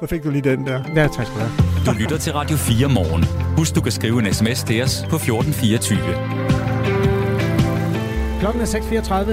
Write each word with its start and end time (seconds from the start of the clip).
Så 0.00 0.06
fik 0.06 0.24
du 0.24 0.30
lige 0.30 0.42
den 0.42 0.66
der. 0.66 0.84
Ja, 0.96 1.06
tak 1.06 1.26
skal 1.26 1.26
du 1.26 1.44
have. 1.44 1.52
Du 1.86 1.92
lytter 2.00 2.18
til 2.18 2.32
Radio 2.32 2.56
4 2.56 2.88
morgen. 2.88 3.24
Husk, 3.58 3.74
du 3.74 3.80
kan 3.80 3.92
skrive 3.92 4.18
en 4.18 4.34
sms 4.34 4.62
til 4.62 4.82
os 4.82 5.04
på 5.10 5.16
1424. 5.16 5.98
Klokken 8.40 8.62
er 8.62 8.66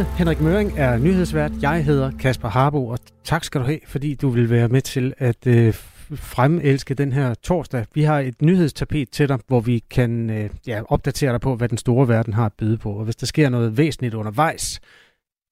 6.34. 0.03 0.17
Henrik 0.17 0.41
Møring 0.41 0.73
er 0.77 0.97
nyhedsvært. 0.97 1.51
Jeg 1.61 1.85
hedder 1.85 2.11
Kasper 2.19 2.49
Harbo, 2.49 2.87
og 2.87 2.99
tak 3.23 3.43
skal 3.43 3.61
du 3.61 3.65
have, 3.65 3.79
fordi 3.87 4.15
du 4.15 4.29
vil 4.29 4.49
være 4.49 4.67
med 4.67 4.81
til 4.81 5.13
at 5.17 5.47
øh, 5.47 5.73
fremelske 6.15 6.93
den 6.93 7.11
her 7.11 7.33
torsdag. 7.33 7.85
Vi 7.93 8.03
har 8.03 8.19
et 8.19 8.41
nyhedstapet 8.41 9.09
til 9.09 9.29
dig, 9.29 9.39
hvor 9.47 9.59
vi 9.59 9.83
kan 9.89 10.29
øh, 10.29 10.49
ja, 10.67 10.81
opdatere 10.89 11.31
dig 11.31 11.41
på, 11.41 11.55
hvad 11.55 11.69
den 11.69 11.77
store 11.77 12.07
verden 12.07 12.33
har 12.33 12.45
at 12.45 12.53
byde 12.57 12.77
på. 12.77 12.91
Og 12.91 13.03
hvis 13.03 13.15
der 13.15 13.25
sker 13.25 13.49
noget 13.49 13.77
væsentligt 13.77 14.13
undervejs, 14.13 14.79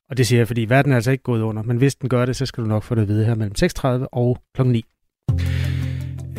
og 0.09 0.17
det 0.17 0.27
siger 0.27 0.39
jeg, 0.39 0.47
fordi 0.47 0.65
verden 0.69 0.91
er 0.91 0.95
altså 0.95 1.11
ikke 1.11 1.23
gået 1.23 1.41
under, 1.41 1.63
men 1.63 1.77
hvis 1.77 1.95
den 1.95 2.09
gør 2.09 2.25
det, 2.25 2.35
så 2.35 2.45
skal 2.45 2.63
du 2.63 2.67
nok 2.67 2.83
få 2.83 2.95
det 2.95 3.01
at 3.01 3.07
vide 3.07 3.25
her 3.25 3.35
mellem 3.35 3.55
6.30 3.61 4.07
og 4.11 4.37
kl. 4.55 4.63
9. 4.63 4.85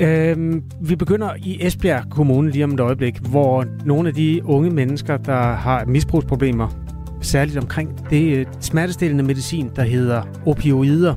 Øhm, 0.00 0.62
vi 0.80 0.96
begynder 0.96 1.30
i 1.36 1.66
Esbjerg 1.66 2.10
Kommune 2.10 2.50
lige 2.50 2.64
om 2.64 2.72
et 2.74 2.80
øjeblik, 2.80 3.18
hvor 3.18 3.64
nogle 3.84 4.08
af 4.08 4.14
de 4.14 4.40
unge 4.44 4.70
mennesker, 4.70 5.16
der 5.16 5.52
har 5.52 5.84
misbrugsproblemer, 5.84 6.68
særligt 7.20 7.58
omkring 7.58 8.10
det 8.10 8.36
øh, 8.36 8.46
smertestillende 8.60 9.24
medicin, 9.24 9.70
der 9.76 9.82
hedder 9.82 10.22
opioider, 10.46 11.14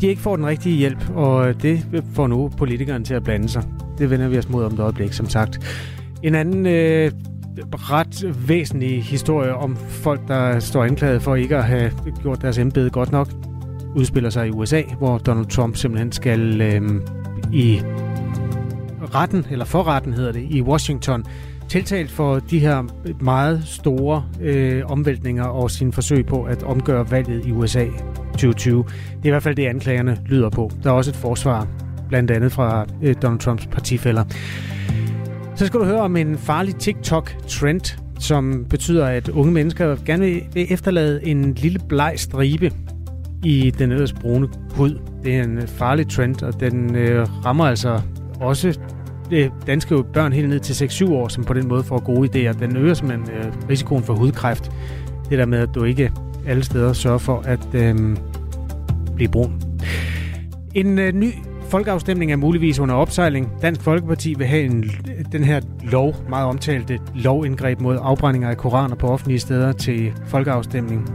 de 0.00 0.06
ikke 0.06 0.22
får 0.22 0.36
den 0.36 0.46
rigtige 0.46 0.76
hjælp, 0.76 1.10
og 1.14 1.62
det 1.62 2.04
får 2.12 2.26
nu 2.26 2.50
politikeren 2.58 3.04
til 3.04 3.14
at 3.14 3.24
blande 3.24 3.48
sig. 3.48 3.62
Det 3.98 4.10
vender 4.10 4.28
vi 4.28 4.38
os 4.38 4.48
mod 4.48 4.64
om 4.64 4.74
et 4.74 4.80
øjeblik, 4.80 5.12
som 5.12 5.28
sagt. 5.28 5.58
En 6.22 6.34
anden 6.34 6.66
øh, 6.66 7.10
ret 7.72 8.48
væsentlig 8.48 9.04
historie 9.04 9.54
om 9.54 9.76
folk, 9.76 10.20
der 10.28 10.58
står 10.58 10.84
anklaget 10.84 11.22
for 11.22 11.34
ikke 11.34 11.56
at 11.56 11.64
have 11.64 11.92
gjort 12.22 12.42
deres 12.42 12.58
embede 12.58 12.90
godt 12.90 13.12
nok, 13.12 13.28
udspiller 13.96 14.30
sig 14.30 14.46
i 14.46 14.50
USA, 14.50 14.82
hvor 14.98 15.18
Donald 15.18 15.46
Trump 15.46 15.76
simpelthen 15.76 16.12
skal 16.12 16.60
øh, 16.60 16.82
i 17.52 17.82
retten, 19.14 19.46
eller 19.50 19.64
forretten 19.64 20.12
hedder 20.12 20.32
det, 20.32 20.46
i 20.50 20.62
Washington, 20.62 21.24
tiltalt 21.68 22.10
for 22.10 22.38
de 22.38 22.58
her 22.58 22.82
meget 23.20 23.62
store 23.64 24.24
øh, 24.40 24.82
omvæltninger 24.86 25.44
og 25.44 25.70
sin 25.70 25.92
forsøg 25.92 26.26
på 26.26 26.42
at 26.42 26.62
omgøre 26.62 27.10
valget 27.10 27.46
i 27.46 27.52
USA 27.52 27.84
2020. 28.30 28.84
Det 28.84 29.22
er 29.22 29.26
i 29.26 29.30
hvert 29.30 29.42
fald 29.42 29.56
det, 29.56 29.66
anklagerne 29.66 30.18
lyder 30.26 30.50
på. 30.50 30.70
Der 30.82 30.90
er 30.90 30.94
også 30.94 31.10
et 31.10 31.16
forsvar, 31.16 31.66
blandt 32.08 32.30
andet 32.30 32.52
fra 32.52 32.86
øh, 33.02 33.14
Donald 33.22 33.40
Trumps 33.40 33.66
partifælder. 33.66 34.24
Så 35.54 35.66
skal 35.66 35.80
du 35.80 35.84
høre 35.84 36.00
om 36.00 36.16
en 36.16 36.38
farlig 36.38 36.76
TikTok-trend, 36.76 37.98
som 38.18 38.66
betyder, 38.70 39.06
at 39.06 39.28
unge 39.28 39.52
mennesker 39.52 39.96
gerne 40.06 40.40
vil 40.54 40.66
efterlade 40.70 41.26
en 41.26 41.54
lille 41.54 41.80
bleg 41.88 42.14
stribe 42.16 42.72
i 43.44 43.70
den 43.70 43.92
ellers 43.92 44.12
brune 44.12 44.48
hud. 44.74 44.98
Det 45.24 45.36
er 45.36 45.42
en 45.42 45.58
øh, 45.58 45.68
farlig 45.68 46.08
trend, 46.08 46.42
og 46.42 46.60
den 46.60 46.96
øh, 46.96 47.26
rammer 47.44 47.64
altså 47.64 48.00
også 48.40 48.78
det 49.30 49.52
danske 49.66 50.04
børn 50.12 50.32
helt 50.32 50.48
ned 50.48 50.60
til 50.60 50.84
6-7 50.84 51.12
år, 51.12 51.28
som 51.28 51.44
på 51.44 51.54
den 51.54 51.68
måde 51.68 51.84
får 51.84 52.04
gode 52.04 52.28
idéer. 52.28 52.58
Den 52.58 52.76
øger 52.76 52.94
simpelthen 52.94 53.36
øh, 53.36 53.52
risikoen 53.70 54.02
for 54.02 54.14
hudkræft. 54.14 54.70
Det 55.30 55.38
der 55.38 55.46
med, 55.46 55.58
at 55.58 55.68
du 55.74 55.84
ikke 55.84 56.12
alle 56.46 56.64
steder 56.64 56.92
sørger 56.92 57.18
for 57.18 57.40
at 57.40 57.74
øh, 57.74 58.16
blive 59.16 59.28
brun. 59.28 59.62
En 60.74 60.98
øh, 60.98 61.12
ny 61.12 61.32
folkeafstemning 61.68 62.32
er 62.32 62.36
muligvis 62.36 62.78
under 62.78 62.94
opsejling. 62.94 63.52
Dansk 63.62 63.80
Folkeparti 63.80 64.34
vil 64.34 64.46
have 64.46 64.62
en, 64.62 64.84
den 65.32 65.44
her 65.44 65.60
lov, 65.82 66.14
meget 66.28 66.46
omtalte 66.46 66.98
lovindgreb 67.14 67.80
mod 67.80 67.98
afbrændinger 68.02 68.50
af 68.50 68.56
koraner 68.56 68.96
på 68.96 69.08
offentlige 69.08 69.38
steder 69.38 69.72
til 69.72 70.12
folkeafstemning. 70.26 71.10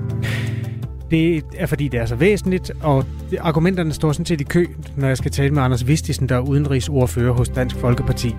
Det 1.12 1.44
er 1.58 1.66
fordi, 1.66 1.88
det 1.88 2.00
er 2.00 2.06
så 2.06 2.16
væsentligt, 2.16 2.72
og 2.82 3.06
argumenterne 3.40 3.94
står 3.94 4.12
sådan 4.12 4.26
set 4.26 4.42
i 4.42 4.44
kø, 4.44 4.66
når 4.96 5.08
jeg 5.08 5.18
skal 5.18 5.32
tale 5.32 5.54
med 5.54 5.64
Anders 5.64 5.88
Vistisen, 5.88 6.30
der 6.30 6.36
er 6.36 6.40
udenrigsordfører 6.40 7.34
hos 7.34 7.50
Dansk 7.50 7.76
Folkeparti. 7.76 8.36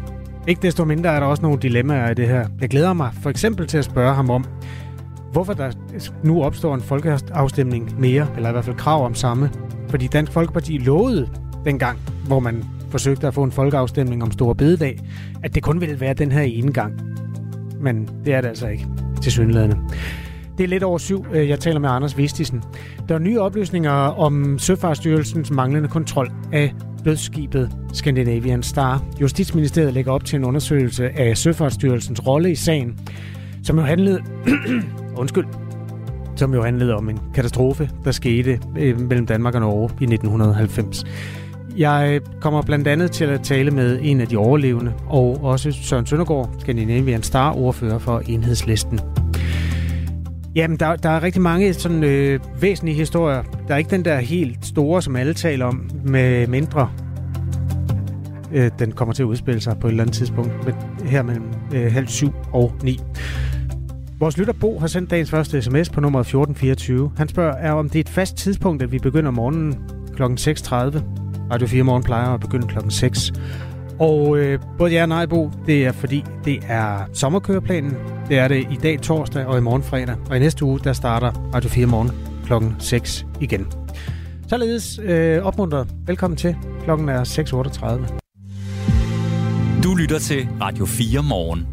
Ikke 0.47 0.63
desto 0.63 0.85
mindre 0.85 1.11
er 1.11 1.21
der 1.21 1.27
også 1.27 1.43
nogle 1.43 1.59
dilemmaer 1.59 2.11
i 2.11 2.15
det 2.15 2.29
her. 2.29 2.47
Jeg 2.61 2.69
glæder 2.69 2.93
mig 2.93 3.11
for 3.23 3.31
eksempel 3.31 3.67
til 3.67 3.79
at 3.79 3.85
spørge 3.85 4.15
ham 4.15 4.31
om, 4.31 4.45
hvorfor 5.33 5.53
der 5.53 5.71
nu 6.25 6.43
opstår 6.43 6.75
en 6.75 6.81
folkeafstemning 6.81 8.01
mere, 8.01 8.27
eller 8.37 8.49
i 8.49 8.53
hvert 8.53 8.65
fald 8.65 8.77
krav 8.77 9.05
om 9.05 9.15
samme. 9.15 9.51
Fordi 9.89 10.07
Dansk 10.07 10.33
Folkeparti 10.33 10.79
lovede 10.79 11.29
dengang, 11.65 11.99
hvor 12.27 12.41
man 12.41 12.65
forsøgte 12.91 13.27
at 13.27 13.35
få 13.35 13.43
en 13.43 13.53
folkeafstemning 13.53 14.23
om 14.23 14.31
Store 14.31 14.55
Bededag, 14.55 14.99
at 15.43 15.55
det 15.55 15.63
kun 15.63 15.81
ville 15.81 16.01
være 16.01 16.15
den 16.15 16.33
her 16.33 16.43
ene 16.43 16.73
gang. 16.73 17.01
Men 17.81 18.09
det 18.25 18.35
er 18.35 18.41
det 18.41 18.49
altså 18.49 18.69
ikke, 18.69 18.87
til 19.23 19.33
synlædende. 19.33 19.77
Det 20.63 20.69
er 20.69 20.71
lidt 20.71 20.83
over 20.83 20.99
syv. 20.99 21.27
Øh, 21.33 21.49
jeg 21.49 21.61
taler 21.61 21.81
med 21.81 21.89
Anders 21.89 22.19
Vistisen. 22.19 22.63
Der 23.09 23.15
er 23.15 23.19
nye 23.19 23.41
oplysninger 23.41 23.91
om 23.93 24.59
Søfartsstyrelsens 24.59 25.51
manglende 25.51 25.89
kontrol 25.89 26.31
af 26.53 26.75
dødsskibet 27.05 27.71
Scandinavian 27.93 28.63
Star. 28.63 29.05
Justitsministeriet 29.21 29.93
lægger 29.93 30.13
op 30.13 30.25
til 30.25 30.37
en 30.37 30.45
undersøgelse 30.45 31.09
af 31.09 31.37
Søfartsstyrelsens 31.37 32.27
rolle 32.27 32.51
i 32.51 32.55
sagen, 32.55 32.99
som 33.65 33.79
jo 33.79 33.85
handlede... 33.85 34.21
undskyld. 35.17 35.45
Som 36.37 36.55
jo 36.55 36.63
handlede 36.63 36.95
om 36.95 37.09
en 37.09 37.21
katastrofe, 37.35 37.91
der 38.05 38.11
skete 38.11 38.61
øh, 38.79 39.01
mellem 39.01 39.27
Danmark 39.27 39.55
og 39.55 39.61
Norge 39.61 39.91
i 40.01 40.05
1990. 40.05 41.05
Jeg 41.77 42.21
kommer 42.41 42.63
blandt 42.63 42.89
andet 42.89 43.11
til 43.11 43.25
at 43.25 43.43
tale 43.43 43.71
med 43.71 43.99
en 44.03 44.21
af 44.21 44.27
de 44.27 44.37
overlevende, 44.37 44.93
og 45.07 45.45
også 45.45 45.73
Søren 45.73 46.07
Søndergaard, 46.07 46.51
Scandinavian 46.59 47.23
Star-ordfører 47.23 47.99
for 47.99 48.23
Enhedslisten. 48.27 49.01
Jamen, 50.55 50.77
der, 50.77 50.97
der 50.97 51.09
er 51.09 51.23
rigtig 51.23 51.43
mange 51.43 51.75
sådan 51.75 52.05
øh, 52.05 52.41
væsentlige 52.61 52.97
historier. 52.97 53.43
Der 53.69 53.75
er 53.75 53.79
ikke 53.79 53.91
den 53.91 54.05
der 54.05 54.19
helt 54.19 54.67
store, 54.67 55.03
som 55.03 55.17
alle 55.17 55.35
taler 55.35 55.67
om, 55.67 55.91
med 56.05 56.47
mindre 56.47 56.89
øh, 58.53 58.71
den 58.79 58.93
kommer 58.93 59.15
til 59.15 59.23
at 59.23 59.27
udspille 59.27 59.61
sig 59.61 59.77
på 59.81 59.87
et 59.87 59.91
eller 59.91 60.05
andet 60.05 60.17
tidspunkt, 60.17 60.65
men 60.65 60.75
her 61.05 61.23
mellem 61.23 61.45
øh, 61.75 61.93
halv 61.93 62.09
syv 62.09 62.33
og 62.53 62.73
ni. 62.83 63.01
Vores 64.19 64.39
lytter 64.39 64.53
Bo 64.53 64.79
har 64.79 64.87
sendt 64.87 65.11
dagens 65.11 65.31
første 65.31 65.63
sms 65.63 65.91
på 65.91 66.01
nummer 66.01 66.21
1424. 66.21 67.13
Han 67.17 67.29
spørger, 67.29 67.53
er 67.53 67.73
om 67.73 67.89
det 67.89 67.97
er 67.97 68.01
et 68.01 68.09
fast 68.09 68.37
tidspunkt, 68.37 68.83
at 68.83 68.93
vi 68.93 68.99
begynder 68.99 69.31
morgenen 69.31 69.79
kl. 70.17 70.23
6.30. 70.23 70.75
Radio 71.53 71.67
4 71.67 71.83
morgen 71.83 72.03
plejer 72.03 72.29
at 72.29 72.41
begynde 72.41 72.67
kl. 72.67 72.79
6. 72.89 73.33
Og 74.03 74.39
øh, 74.39 74.59
både 74.79 74.93
ja 74.93 75.03
og 75.03 75.09
nej, 75.09 75.27
Bo, 75.27 75.51
det 75.67 75.87
er 75.87 75.93
fordi, 75.93 76.25
det 76.45 76.59
er 76.69 77.09
sommerkøreplanen. 77.13 77.97
Det 78.29 78.39
er 78.39 78.49
det 78.49 78.67
i 78.71 78.77
dag 78.83 79.01
torsdag 79.01 79.47
og 79.47 79.59
i 79.59 79.61
morgen 79.61 79.83
fredag. 79.83 80.17
Og 80.31 80.37
i 80.37 80.39
næste 80.39 80.65
uge, 80.65 80.81
der 80.85 80.93
starter 80.93 81.33
Radio 81.55 81.71
4 81.71 81.87
morgen 81.87 82.11
klokken 82.47 82.77
6 82.79 83.27
igen. 83.41 83.67
Således 84.49 85.01
øh, 85.03 85.43
opmuntret. 85.43 85.89
Velkommen 86.07 86.37
til. 86.37 86.57
Klokken 86.85 87.09
er 87.09 87.25
6.38. 87.25 89.83
Du 89.83 89.95
lytter 89.95 90.19
til 90.19 90.49
Radio 90.61 90.87
4 90.87 91.23
morgen. 91.23 91.67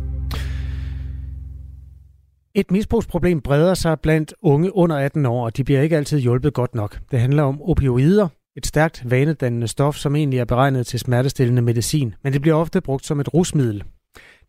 Et 2.56 2.72
misbrugsproblem 2.72 3.42
breder 3.42 3.74
sig 3.74 4.00
blandt 4.00 4.34
unge 4.42 4.76
under 4.76 4.96
18 4.96 5.26
år, 5.26 5.46
og 5.46 5.58
de 5.58 5.64
bliver 5.64 5.82
ikke 5.82 5.98
altid 5.98 6.20
hjulpet 6.20 6.54
godt 6.54 6.76
nok. 6.76 7.00
Det 7.12 7.20
handler 7.20 7.44
om 7.44 7.62
opioider, 7.62 8.28
et 8.60 8.68
stærkt 8.68 9.12
vanedannende 9.12 9.68
stof, 9.68 9.96
som 9.96 10.16
egentlig 10.16 10.40
er 10.40 10.46
beregnet 10.46 10.88
til 10.88 11.00
smertestillende 11.00 11.62
medicin, 11.62 12.16
men 12.24 12.34
det 12.34 12.42
bliver 12.42 12.56
ofte 12.56 12.82
brugt 12.82 13.06
som 13.06 13.20
et 13.20 13.34
rusmiddel. 13.34 13.84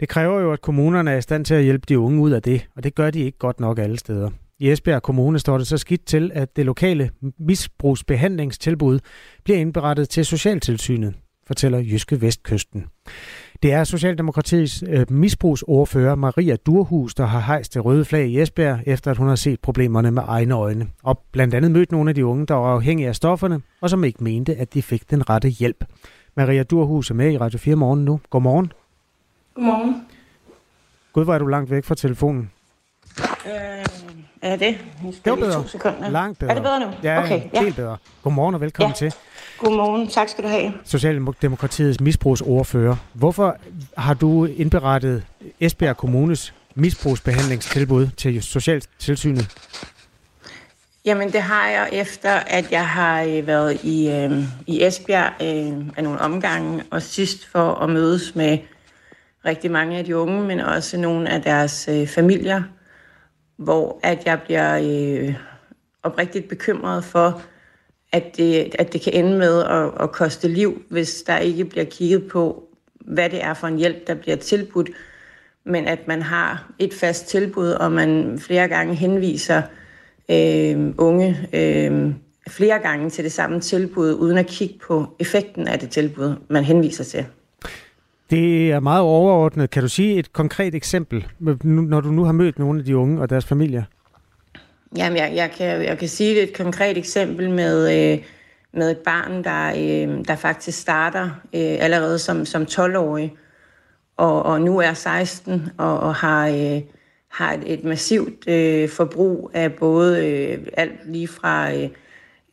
Det 0.01 0.09
kræver 0.09 0.41
jo, 0.41 0.53
at 0.53 0.61
kommunerne 0.61 1.11
er 1.11 1.17
i 1.17 1.23
stand 1.23 1.45
til 1.45 1.55
at 1.55 1.63
hjælpe 1.63 1.87
de 1.89 1.99
unge 1.99 2.21
ud 2.21 2.31
af 2.31 2.43
det, 2.43 2.67
og 2.77 2.85
det 2.85 2.95
gør 2.95 3.11
de 3.11 3.21
ikke 3.21 3.39
godt 3.39 3.61
nok 3.61 3.79
alle 3.79 3.99
steder. 3.99 4.31
I 4.59 4.71
Esbjerg 4.71 5.03
Kommune 5.03 5.39
står 5.39 5.59
det 5.59 5.67
så 5.67 5.79
skidt 5.79 6.07
til, 6.07 6.31
at 6.35 6.57
det 6.57 6.67
lokale 6.67 7.11
misbrugsbehandlingstilbud 7.39 8.99
bliver 9.45 9.59
indberettet 9.59 10.09
til 10.09 10.25
Socialtilsynet, 10.25 11.15
fortæller 11.51 11.79
Jyske 11.79 12.21
Vestkysten. 12.21 12.87
Det 13.63 13.73
er 13.73 13.85
Socialdemokratiets 13.85 14.85
øh, 14.89 15.07
misbrugsordfører 15.11 16.15
Maria 16.15 16.57
Durhus, 16.57 17.15
der 17.15 17.27
har 17.27 17.41
hejst 17.41 17.75
det 17.75 17.85
røde 17.85 18.05
flag 18.05 18.29
i 18.29 18.41
Esbjerg, 18.41 18.81
efter 18.87 19.11
at 19.11 19.17
hun 19.17 19.29
har 19.29 19.37
set 19.37 19.61
problemerne 19.61 20.11
med 20.11 20.23
egne 20.27 20.55
øjne. 20.55 20.89
Og 21.03 21.23
blandt 21.33 21.55
andet 21.55 21.71
mødt 21.71 21.93
nogle 21.93 22.11
af 22.11 22.15
de 22.15 22.27
unge, 22.27 22.47
der 22.47 22.55
var 22.55 22.75
afhængige 22.75 23.09
af 23.09 23.17
stofferne, 23.17 23.61
og 23.81 23.91
som 23.91 24.05
ikke 24.05 24.25
mente, 24.25 24.57
at 24.57 24.75
de 24.75 24.83
fik 24.83 25.11
den 25.11 25.31
rette 25.31 25.49
hjælp. 25.49 25.85
Maria 26.37 26.63
Durhus 26.63 27.11
er 27.11 27.15
med 27.15 27.33
i 27.33 27.39
Radio 27.39 27.59
4 27.59 27.77
morgen 27.77 28.05
nu. 28.05 28.21
Godmorgen. 28.31 28.73
Godmorgen. 29.55 30.07
Gud, 31.13 31.25
hvor 31.25 31.35
er 31.35 31.39
du 31.39 31.47
langt 31.47 31.71
væk 31.71 31.85
fra 31.85 31.95
telefonen. 31.95 32.51
Øh, 33.47 33.87
er 34.43 34.57
det? 34.57 34.79
Det 35.25 35.31
var 35.31 35.37
bedre. 35.37 36.11
Langt 36.11 36.39
bedre. 36.39 36.51
Er 36.51 36.55
det 36.55 36.63
bedre 36.63 36.81
nu? 36.81 36.87
Ja, 37.03 37.23
okay, 37.25 37.43
ja. 37.55 37.61
helt 37.63 37.77
bedre. 37.77 37.97
Godmorgen 38.23 38.55
og 38.55 38.61
velkommen 38.61 38.91
Ja. 39.01 39.09
til. 39.09 39.15
Godmorgen. 39.59 40.09
Tak 40.09 40.29
skal 40.29 40.45
du 40.45 40.49
have. 40.49 40.73
Socialdemokratiets 40.85 42.01
misbrugsordfører. 42.01 42.97
Hvorfor 43.13 43.57
har 43.97 44.15
du 44.15 44.45
indberettet 44.45 45.25
Esbjerg 45.61 45.97
Kommunes 45.97 46.55
misbrugsbehandlingstilbud 46.75 48.07
til 48.17 48.43
Socialtilsynet? 48.43 49.49
Jamen, 51.05 51.33
det 51.33 51.43
har 51.43 51.69
jeg 51.69 51.89
efter, 51.93 52.31
at 52.31 52.73
jeg 52.73 52.89
har 52.89 53.23
øh, 53.23 53.47
været 53.47 53.85
i, 53.85 54.11
øh, 54.11 54.45
i 54.67 54.85
Esbjerg 54.85 55.33
øh, 55.43 55.87
af 55.97 56.05
nogle 56.05 56.21
omgange, 56.21 56.83
og 56.91 57.03
sidst 57.03 57.47
for 57.47 57.75
at 57.75 57.91
mødes 57.91 58.35
med 58.35 58.59
rigtig 59.45 59.71
mange 59.71 59.99
af 59.99 60.05
de 60.05 60.17
unge, 60.17 60.43
men 60.43 60.61
også 60.61 60.97
nogle 60.97 61.31
af 61.31 61.43
deres 61.43 61.89
øh, 61.93 62.07
familier, 62.07 62.63
hvor 63.61 64.01
at 64.03 64.23
jeg 64.27 64.41
bliver 64.45 64.79
øh, 64.83 65.35
oprigtigt 66.03 66.49
bekymret 66.49 67.05
for, 67.05 67.43
at 68.13 68.37
det, 68.37 68.77
at 68.79 68.93
det 68.93 69.01
kan 69.01 69.13
ende 69.13 69.39
med 69.39 69.63
at, 69.65 69.91
at 70.01 70.13
koste 70.13 70.49
liv, 70.49 70.83
hvis 70.89 71.23
der 71.23 71.39
ikke 71.39 71.65
bliver 71.65 71.85
kigget 71.85 72.29
på, 72.29 72.65
hvad 73.01 73.31
det 73.31 73.45
er 73.45 73.55
for 73.55 73.67
en 73.67 73.77
hjælp, 73.77 74.07
der 74.07 74.15
bliver 74.15 74.37
tilbudt, 74.37 74.91
men 75.65 75.87
at 75.87 76.09
man 76.09 76.23
har 76.23 76.73
et 76.79 76.95
fast 76.95 77.27
tilbud, 77.27 77.69
og 77.69 77.93
man 77.93 78.39
flere 78.39 78.69
gange 78.69 78.95
henviser 78.95 79.63
øh, 80.31 80.95
unge 80.99 81.49
øh, 81.53 82.15
flere 82.49 82.79
gange 82.79 83.11
til 83.11 83.25
det 83.25 83.33
samme 83.33 83.61
tilbud, 83.61 84.15
uden 84.15 84.39
at 84.39 84.47
kigge 84.47 84.79
på 84.87 85.07
effekten 85.19 85.69
af 85.69 85.79
det 85.79 85.91
tilbud, 85.91 86.35
man 86.49 86.65
henviser 86.65 87.05
til. 87.05 87.27
Det 88.31 88.73
er 88.73 88.81
meget 88.81 89.03
overordnet. 89.03 89.71
Kan 89.71 89.83
du 89.83 89.89
sige 89.89 90.19
et 90.19 90.33
konkret 90.33 90.75
eksempel, 90.75 91.27
når 91.65 92.01
du 92.01 92.09
nu 92.09 92.25
har 92.25 92.33
mødt 92.33 92.59
nogle 92.59 92.79
af 92.79 92.85
de 92.85 92.97
unge 92.97 93.21
og 93.21 93.31
deres 93.31 93.45
familier? 93.45 93.83
Jamen, 94.97 95.19
jeg, 95.19 95.33
jeg, 95.35 95.51
kan, 95.51 95.85
jeg 95.85 95.99
kan 95.99 96.09
sige 96.09 96.43
et 96.43 96.57
konkret 96.57 96.99
eksempel 96.99 97.51
med, 97.51 98.13
øh, 98.13 98.19
med 98.73 98.91
et 98.91 98.99
barn, 98.99 99.45
der, 99.45 99.69
øh, 99.69 100.25
der 100.29 100.37
faktisk 100.37 100.81
starter 100.81 101.25
øh, 101.55 101.77
allerede 101.81 102.19
som, 102.19 102.47
som 102.47 102.63
12-årig, 102.63 103.35
og, 104.17 104.43
og 104.43 104.61
nu 104.61 104.79
er 104.79 104.93
16 104.93 105.69
og, 105.79 106.01
og 106.01 106.15
har, 106.15 106.49
øh, 106.49 106.81
har 107.29 107.53
et, 107.53 107.63
et 107.67 107.85
massivt 107.85 108.49
øh, 108.49 108.89
forbrug 108.89 109.51
af 109.55 109.73
både 109.73 110.27
øh, 110.27 110.59
alt 110.77 111.13
lige 111.13 111.29
fra 111.29 111.73
øh, 111.75 111.89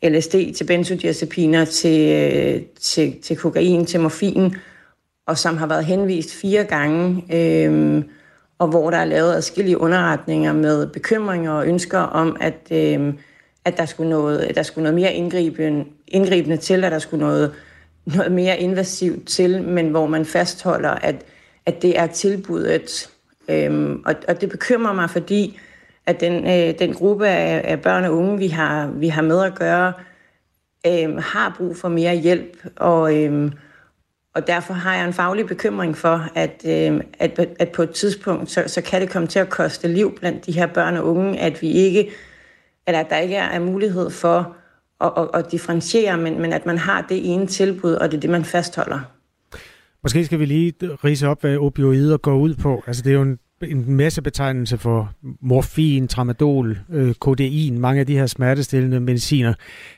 LSD 0.03 0.53
til 0.55 0.63
benzodiazepiner 0.67 1.65
til, 1.65 2.09
øh, 2.09 2.61
til, 2.79 3.21
til 3.21 3.37
kokain 3.37 3.85
til 3.85 3.99
morfin, 3.99 4.55
og 5.27 5.37
som 5.37 5.57
har 5.57 5.67
været 5.67 5.85
henvist 5.85 6.35
fire 6.35 6.63
gange, 6.63 7.23
øh, 7.33 8.03
og 8.59 8.67
hvor 8.67 8.89
der 8.89 8.97
er 8.97 9.05
lavet 9.05 9.33
adskillige 9.33 9.77
underretninger 9.77 10.53
med 10.53 10.87
bekymringer 10.87 11.51
og 11.51 11.67
ønsker 11.67 11.99
om, 11.99 12.37
at, 12.39 12.67
øh, 12.71 13.13
at 13.65 13.77
der, 13.77 13.85
skulle 13.85 14.09
noget, 14.09 14.51
der 14.55 14.63
skulle 14.63 14.83
noget 14.83 14.95
mere 14.95 15.13
indgribende, 15.13 15.85
indgribende 16.07 16.57
til, 16.57 16.83
at 16.83 16.91
der 16.91 16.99
skulle 16.99 17.25
noget, 17.25 17.53
noget 18.05 18.31
mere 18.31 18.59
invasivt 18.59 19.27
til, 19.27 19.63
men 19.63 19.89
hvor 19.89 20.07
man 20.07 20.25
fastholder, 20.25 20.89
at, 20.89 21.15
at 21.65 21.81
det 21.81 21.99
er 21.99 22.07
tilbuddet. 22.07 23.09
Øh, 23.49 23.95
og, 24.05 24.15
og 24.27 24.41
det 24.41 24.49
bekymrer 24.49 24.93
mig, 24.93 25.09
fordi 25.09 25.59
at 26.05 26.19
den, 26.19 26.33
øh, 26.47 26.79
den 26.79 26.93
gruppe 26.93 27.27
af, 27.27 27.61
af 27.71 27.81
børn 27.81 28.03
og 28.03 28.13
unge, 28.13 28.37
vi 28.37 28.47
har, 28.47 28.87
vi 28.87 29.07
har 29.07 29.21
med 29.21 29.43
at 29.43 29.55
gøre, 29.55 29.93
øh, 30.87 31.17
har 31.17 31.55
brug 31.57 31.77
for 31.77 31.89
mere 31.89 32.15
hjælp, 32.15 32.65
og, 32.75 33.23
øh, 33.23 33.51
og 34.37 34.47
derfor 34.47 34.73
har 34.73 34.95
jeg 34.95 35.07
en 35.07 35.13
faglig 35.13 35.45
bekymring 35.45 35.97
for, 35.97 36.27
at, 36.35 36.65
øh, 36.67 37.01
at, 37.19 37.39
at 37.59 37.69
på 37.69 37.81
et 37.81 37.89
tidspunkt, 37.89 38.51
så, 38.51 38.63
så 38.67 38.81
kan 38.81 39.01
det 39.01 39.09
komme 39.09 39.27
til 39.27 39.39
at 39.39 39.49
koste 39.49 39.87
liv 39.87 40.17
blandt 40.19 40.45
de 40.45 40.51
her 40.51 40.67
børn 40.67 40.97
og 40.97 41.07
unge, 41.07 41.39
at 41.39 41.61
vi 41.61 41.71
ikke, 41.71 42.09
eller 42.87 42.99
at 42.99 43.09
der 43.09 43.17
ikke 43.17 43.35
er 43.35 43.59
mulighed 43.59 44.09
for 44.09 44.55
at, 45.01 45.11
at, 45.17 45.29
at 45.33 45.51
differentiere, 45.51 46.17
men, 46.17 46.41
men 46.41 46.53
at 46.53 46.65
man 46.65 46.77
har 46.77 47.05
det 47.09 47.33
ene 47.33 47.47
tilbud, 47.47 47.93
og 47.93 48.11
det 48.11 48.17
er 48.17 48.21
det, 48.21 48.29
man 48.29 48.45
fastholder. 48.45 48.99
Måske 50.03 50.25
skal 50.25 50.39
vi 50.39 50.45
lige 50.45 50.73
rise 50.81 51.27
op, 51.27 51.41
hvad 51.41 51.57
opioider 51.57 52.17
går 52.17 52.35
ud 52.35 52.55
på. 52.55 52.83
Altså 52.87 53.03
det 53.03 53.09
er 53.09 53.13
jo 53.13 53.21
en 53.21 53.39
en 53.63 53.91
masse 53.91 54.21
betegnelse 54.21 54.77
for 54.77 55.11
morfin, 55.41 56.07
tramadol, 56.07 56.79
øh, 56.89 57.13
kodein, 57.15 57.79
mange 57.79 57.99
af 57.99 58.05
de 58.05 58.13
her 58.13 58.25
smertestillende 58.25 58.99
mediciner. 58.99 59.53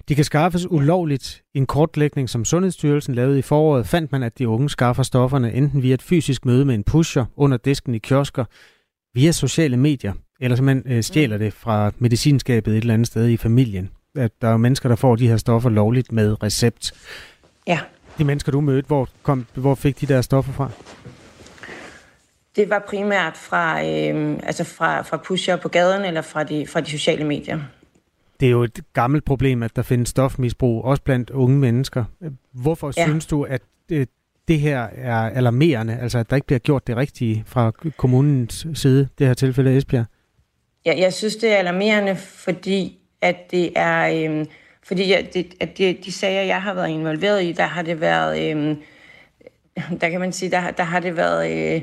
De 0.10 0.16
kan 0.16 0.24
skaffes 0.24 0.72
ulovligt. 0.72 1.42
En 1.54 1.66
kortlægning, 1.66 2.30
som 2.30 2.46
Sundhedsstyrelsen 2.46 3.16
lavede 3.16 3.40
i 3.40 3.42
foråret, 3.42 3.88
fandt 3.88 4.12
man, 4.12 4.24
at 4.24 4.40
de 4.40 4.48
unge 4.48 4.70
skaffer 4.70 5.04
stofferne 5.04 5.54
enten 5.54 5.84
via 5.84 5.94
et 5.94 6.02
fysisk 6.02 6.46
møde 6.46 6.66
med 6.66 6.76
en 6.76 6.84
pusher 6.84 7.26
under 7.36 7.58
disken 7.58 7.96
i 7.96 7.98
kiosker, 7.98 8.46
via 9.14 9.32
sociale 9.32 9.78
medier, 9.78 10.14
eller 10.42 10.58
så 10.58 10.64
man 10.64 10.84
øh, 10.86 11.04
stjæler 11.04 11.38
det 11.38 11.54
fra 11.54 11.92
medicinskabet 11.98 12.72
et 12.72 12.82
eller 12.82 12.94
andet 12.94 13.08
sted 13.08 13.30
i 13.30 13.38
familien. 13.38 13.90
At 14.16 14.32
der 14.42 14.48
er 14.48 14.58
mennesker, 14.58 14.90
der 14.90 14.96
får 14.96 15.16
de 15.16 15.28
her 15.28 15.38
stoffer 15.38 15.70
lovligt 15.70 16.12
med 16.12 16.44
recept. 16.44 16.94
Ja. 17.68 17.80
De 18.18 18.24
mennesker, 18.24 18.52
du 18.52 18.62
mødte, 18.62 18.88
hvor, 18.88 19.10
kom, 19.24 19.46
hvor 19.54 19.76
fik 19.76 20.02
de 20.02 20.06
der 20.06 20.22
stoffer 20.22 20.54
fra? 20.54 20.72
Det 22.60 22.70
var 22.70 22.86
primært 22.88 23.38
fra, 23.38 23.86
øh, 23.86 24.40
altså 24.44 24.64
fra, 24.64 25.02
fra 25.02 25.18
pusher 25.18 25.56
på 25.56 25.70
gaden 25.70 26.06
eller 26.06 26.22
fra 26.22 26.44
de, 26.44 26.68
fra 26.68 26.82
de 26.82 26.92
sociale 26.92 27.24
medier. 27.24 27.60
Det 28.40 28.46
er 28.46 28.50
jo 28.50 28.64
et 28.64 28.80
gammelt 28.94 29.26
problem, 29.26 29.64
at 29.64 29.76
der 29.76 29.82
findes 29.82 30.10
stofmisbrug, 30.10 30.84
også 30.84 31.04
blandt 31.04 31.30
unge 31.30 31.58
mennesker. 31.58 32.04
Hvorfor 32.54 32.94
ja. 32.98 33.04
synes 33.04 33.26
du, 33.26 33.44
at 33.44 33.62
det, 33.90 34.10
det 34.48 34.60
her 34.60 34.88
er 34.96 35.16
alarmerende, 35.16 35.98
altså 36.02 36.18
at 36.18 36.30
der 36.30 36.36
ikke 36.36 36.48
bliver 36.48 36.60
gjort 36.60 36.88
det 36.88 36.98
rigtige 36.98 37.44
fra 37.48 37.72
kommunens 37.98 38.68
side, 38.74 39.08
det 39.20 39.28
her 39.28 39.34
tilfælde 39.34 39.78
Esbjerg? 39.78 40.06
Ja, 40.86 40.94
jeg 40.98 41.14
synes, 41.14 41.36
det 41.36 41.54
er 41.54 41.58
alarmerende, 41.58 42.16
fordi 42.16 43.00
at 43.22 43.52
det 43.52 43.72
er... 43.76 44.30
Øh, 44.30 44.46
fordi 44.84 45.14
at, 45.14 45.34
det, 45.34 45.54
at 45.60 45.78
de, 45.78 45.98
de 46.06 46.12
sager, 46.12 46.42
jeg 46.42 46.62
har 46.62 46.74
været 46.74 46.90
involveret 46.90 47.44
i, 47.44 47.52
der 47.52 47.66
har 47.66 47.82
det 47.82 48.02
været... 48.02 48.56
Øh, 48.56 48.76
der 50.02 50.10
kan 50.10 50.20
man 50.20 50.32
sige, 50.32 50.52
der, 50.52 50.72
der 50.72 50.84
har 50.84 51.00
det 51.00 51.18
været... 51.18 51.76
Øh, 51.76 51.82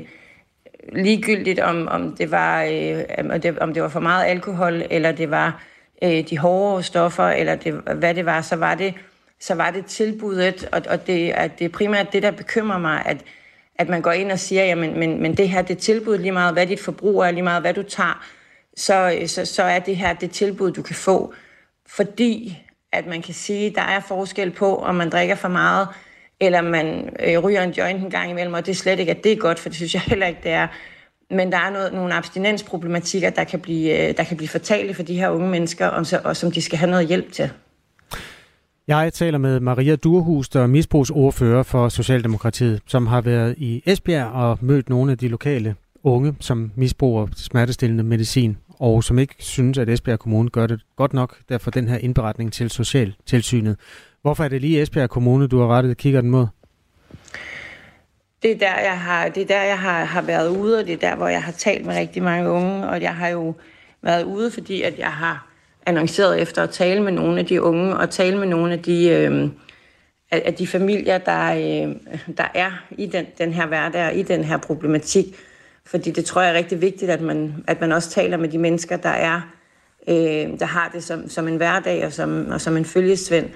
ligegyldigt 0.91 1.59
om, 1.59 1.87
om, 1.87 2.15
det 2.15 2.31
var, 2.31 2.63
øh, 2.63 3.03
om, 3.19 3.41
det, 3.41 3.59
om 3.59 3.73
det 3.73 3.83
var 3.83 3.89
for 3.89 3.99
meget 3.99 4.25
alkohol, 4.25 4.83
eller 4.89 5.11
det 5.11 5.31
var 5.31 5.63
øh, 6.03 6.29
de 6.29 6.37
hårde 6.37 6.83
stoffer, 6.83 7.23
eller 7.23 7.55
det, 7.55 7.73
hvad 7.73 8.15
det 8.15 8.25
var, 8.25 8.41
så 8.41 8.55
var 8.55 8.75
det, 8.75 8.93
så 9.39 9.55
var 9.55 9.71
det 9.71 9.85
tilbuddet, 9.85 10.69
og, 10.71 10.81
og 10.89 11.07
det, 11.07 11.31
at 11.31 11.59
det 11.59 11.65
er 11.65 11.69
primært 11.69 12.13
det, 12.13 12.23
der 12.23 12.31
bekymrer 12.31 12.77
mig, 12.77 13.03
at, 13.05 13.17
at 13.75 13.89
man 13.89 14.01
går 14.01 14.11
ind 14.11 14.31
og 14.31 14.39
siger, 14.39 14.65
jamen, 14.65 14.99
men, 14.99 15.21
men 15.21 15.37
det 15.37 15.49
her, 15.49 15.61
det 15.61 15.77
tilbud 15.77 16.17
lige 16.17 16.31
meget, 16.31 16.53
hvad 16.53 16.67
dit 16.67 16.79
forbrug 16.79 17.21
er, 17.21 17.31
lige 17.31 17.43
meget 17.43 17.61
hvad 17.61 17.73
du 17.73 17.83
tager, 17.83 18.25
så, 18.77 19.23
så, 19.25 19.45
så 19.45 19.63
er 19.63 19.79
det 19.79 19.95
her 19.97 20.13
det 20.13 20.31
tilbud, 20.31 20.71
du 20.71 20.81
kan 20.81 20.95
få. 20.95 21.33
Fordi 21.87 22.57
at 22.91 23.07
man 23.07 23.21
kan 23.21 23.33
sige, 23.33 23.69
der 23.69 23.81
er 23.81 23.99
forskel 23.99 24.51
på, 24.51 24.75
om 24.75 24.95
man 24.95 25.09
drikker 25.09 25.35
for 25.35 25.47
meget, 25.47 25.87
eller 26.39 26.61
man 26.61 27.09
øh, 27.27 27.39
ryger 27.39 27.61
en 27.61 27.71
joint 27.71 28.03
en 28.03 28.09
gang 28.09 28.31
imellem, 28.31 28.53
og 28.53 28.65
det 28.65 28.71
er 28.71 28.75
slet 28.75 28.99
ikke, 28.99 29.11
at 29.11 29.23
det 29.23 29.31
er 29.31 29.35
godt, 29.35 29.59
for 29.59 29.69
det 29.69 29.75
synes 29.75 29.93
jeg 29.93 30.01
heller 30.11 30.27
ikke, 30.27 30.39
det 30.43 30.51
er. 30.51 30.67
Men 31.31 31.51
der 31.51 31.57
er 31.57 31.69
noget, 31.69 31.93
nogle 31.93 32.13
abstinensproblematikker, 32.13 33.29
der 33.29 33.43
kan, 33.43 33.59
blive, 33.59 34.09
øh, 34.09 34.17
der 34.17 34.23
kan 34.23 34.37
blive 34.37 34.49
fatale 34.49 34.93
for 34.93 35.03
de 35.03 35.15
her 35.15 35.29
unge 35.29 35.49
mennesker, 35.49 35.87
og, 35.87 36.05
så, 36.05 36.21
og 36.23 36.37
som 36.37 36.51
de 36.51 36.61
skal 36.61 36.77
have 36.77 36.91
noget 36.91 37.07
hjælp 37.07 37.31
til. 37.31 37.49
Jeg 38.87 39.13
taler 39.13 39.37
med 39.37 39.59
Maria 39.59 39.95
Durhus, 39.95 40.49
der 40.49 40.61
er 40.61 40.67
misbrugsordfører 40.67 41.63
for 41.63 41.89
Socialdemokratiet, 41.89 42.81
som 42.87 43.07
har 43.07 43.21
været 43.21 43.55
i 43.57 43.83
Esbjerg 43.85 44.27
og 44.27 44.57
mødt 44.61 44.89
nogle 44.89 45.11
af 45.11 45.17
de 45.17 45.27
lokale 45.27 45.75
unge, 46.03 46.35
som 46.39 46.71
misbruger 46.75 47.27
smertestillende 47.35 48.03
medicin, 48.03 48.57
og 48.69 49.03
som 49.03 49.19
ikke 49.19 49.35
synes, 49.39 49.77
at 49.77 49.89
Esbjerg 49.89 50.19
Kommune 50.19 50.49
gør 50.49 50.67
det 50.67 50.81
godt 50.95 51.13
nok. 51.13 51.37
Derfor 51.49 51.71
den 51.71 51.87
her 51.87 51.97
indberetning 51.97 52.53
til 52.53 52.69
Socialtilsynet. 52.69 53.77
Hvorfor 54.21 54.43
er 54.43 54.47
det 54.47 54.61
lige 54.61 54.81
Esbjerg 54.81 55.09
Kommune, 55.09 55.47
du 55.47 55.59
har 55.59 55.67
rettet 55.67 55.97
kigger 55.97 56.21
den 56.21 56.29
mod? 56.29 56.47
Det 58.43 58.51
er 58.51 58.57
der, 58.57 58.79
jeg 58.79 58.99
har, 58.99 59.29
det 59.29 59.43
er 59.43 59.47
der, 59.47 59.61
jeg 59.61 59.79
har, 59.79 60.05
har 60.05 60.21
været 60.21 60.57
ude, 60.57 60.79
og 60.79 60.85
det 60.85 60.93
er 60.93 61.09
der, 61.09 61.15
hvor 61.15 61.27
jeg 61.27 61.43
har 61.43 61.51
talt 61.51 61.85
med 61.85 61.95
rigtig 61.95 62.23
mange 62.23 62.49
unge, 62.49 62.89
og 62.89 63.01
jeg 63.01 63.15
har 63.15 63.27
jo 63.27 63.55
været 64.01 64.23
ude, 64.23 64.51
fordi 64.51 64.81
at 64.81 64.99
jeg 64.99 65.11
har 65.11 65.47
annonceret 65.85 66.41
efter 66.41 66.63
at 66.63 66.69
tale 66.69 67.03
med 67.03 67.11
nogle 67.11 67.39
af 67.39 67.45
de 67.45 67.61
unge, 67.61 67.97
og 67.97 68.09
tale 68.09 68.37
med 68.37 68.47
nogle 68.47 68.73
af 68.73 68.83
de, 68.83 69.09
øh, 69.09 69.49
af 70.31 70.53
de 70.53 70.67
familier, 70.67 71.17
der, 71.17 71.53
øh, 71.53 71.95
der 72.37 72.51
er 72.53 72.71
i 72.91 73.05
den, 73.05 73.25
den 73.37 73.53
her 73.53 73.67
hverdag, 73.67 74.17
i 74.17 74.23
den 74.23 74.43
her 74.43 74.57
problematik. 74.57 75.25
Fordi 75.85 76.11
det 76.11 76.25
tror 76.25 76.41
jeg 76.41 76.51
er 76.51 76.57
rigtig 76.57 76.81
vigtigt, 76.81 77.11
at 77.11 77.21
man, 77.21 77.63
at 77.67 77.81
man 77.81 77.91
også 77.91 78.09
taler 78.09 78.37
med 78.37 78.49
de 78.49 78.57
mennesker, 78.57 78.97
der 78.97 79.09
er, 79.09 79.41
øh, 80.07 80.59
der 80.59 80.65
har 80.65 80.89
det 80.93 81.03
som, 81.03 81.29
som 81.29 81.47
en 81.47 81.57
hverdag 81.57 82.05
og 82.05 82.13
som, 82.13 82.47
og 82.51 82.61
som 82.61 82.77
en 82.77 82.85
følgesvend. 82.85 83.49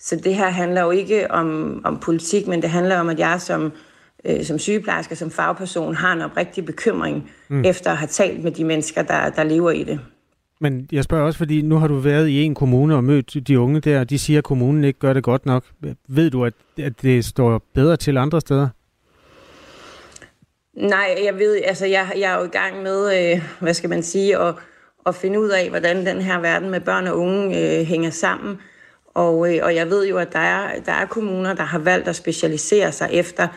Så 0.00 0.16
det 0.16 0.34
her 0.34 0.50
handler 0.50 0.82
jo 0.82 0.90
ikke 0.90 1.30
om, 1.30 1.80
om 1.84 1.98
politik, 1.98 2.46
men 2.46 2.62
det 2.62 2.70
handler 2.70 2.98
om, 2.98 3.08
at 3.08 3.18
jeg 3.18 3.40
som, 3.40 3.72
øh, 4.24 4.44
som 4.44 4.58
sygeplejerske, 4.58 5.16
som 5.16 5.30
fagperson, 5.30 5.94
har 5.94 6.12
en 6.12 6.20
oprigtig 6.20 6.64
bekymring 6.64 7.30
mm. 7.48 7.64
efter 7.64 7.90
at 7.90 7.96
have 7.96 8.08
talt 8.08 8.44
med 8.44 8.52
de 8.52 8.64
mennesker, 8.64 9.02
der, 9.02 9.30
der 9.30 9.44
lever 9.44 9.70
i 9.70 9.84
det. 9.84 10.00
Men 10.60 10.88
jeg 10.92 11.04
spørger 11.04 11.24
også, 11.24 11.38
fordi 11.38 11.62
nu 11.62 11.76
har 11.76 11.88
du 11.88 11.94
været 11.94 12.28
i 12.28 12.42
en 12.42 12.54
kommune 12.54 12.96
og 12.96 13.04
mødt 13.04 13.48
de 13.48 13.60
unge 13.60 13.80
der, 13.80 14.00
og 14.00 14.10
de 14.10 14.18
siger, 14.18 14.38
at 14.38 14.44
kommunen 14.44 14.84
ikke 14.84 14.98
gør 14.98 15.12
det 15.12 15.22
godt 15.22 15.46
nok. 15.46 15.64
Ved 16.08 16.30
du, 16.30 16.44
at, 16.44 16.54
at 16.78 17.02
det 17.02 17.24
står 17.24 17.62
bedre 17.74 17.96
til 17.96 18.16
andre 18.16 18.40
steder? 18.40 18.68
Nej, 20.74 21.18
jeg 21.24 21.34
ved, 21.38 21.60
altså 21.64 21.86
jeg, 21.86 22.12
jeg 22.16 22.32
er 22.32 22.38
jo 22.38 22.44
i 22.44 22.48
gang 22.48 22.82
med, 22.82 23.32
øh, 23.32 23.42
hvad 23.60 23.74
skal 23.74 23.90
man 23.90 24.02
sige, 24.02 24.38
at, 24.38 24.54
at 25.06 25.14
finde 25.14 25.40
ud 25.40 25.48
af, 25.48 25.70
hvordan 25.70 26.06
den 26.06 26.20
her 26.20 26.40
verden 26.40 26.70
med 26.70 26.80
børn 26.80 27.06
og 27.06 27.18
unge 27.18 27.78
øh, 27.78 27.86
hænger 27.86 28.10
sammen. 28.10 28.58
Og, 29.20 29.54
øh, 29.54 29.60
og 29.62 29.74
jeg 29.74 29.90
ved 29.90 30.08
jo, 30.08 30.18
at 30.18 30.32
der 30.32 30.38
er, 30.38 30.80
der 30.80 30.92
er 30.92 31.06
kommuner, 31.06 31.54
der 31.54 31.62
har 31.62 31.78
valgt 31.78 32.08
at 32.08 32.16
specialisere 32.16 32.92
sig 32.92 33.08
efter, 33.12 33.48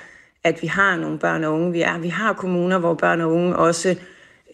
at 0.43 0.61
vi 0.61 0.67
har 0.67 0.97
nogle 0.97 1.19
børn 1.19 1.43
og 1.43 1.53
unge. 1.53 1.71
Vi, 1.71 1.81
er, 1.81 1.97
vi 1.97 2.07
har 2.07 2.33
kommuner, 2.33 2.77
hvor 2.77 2.93
børn 2.93 3.21
og 3.21 3.31
unge 3.31 3.55
også 3.55 3.95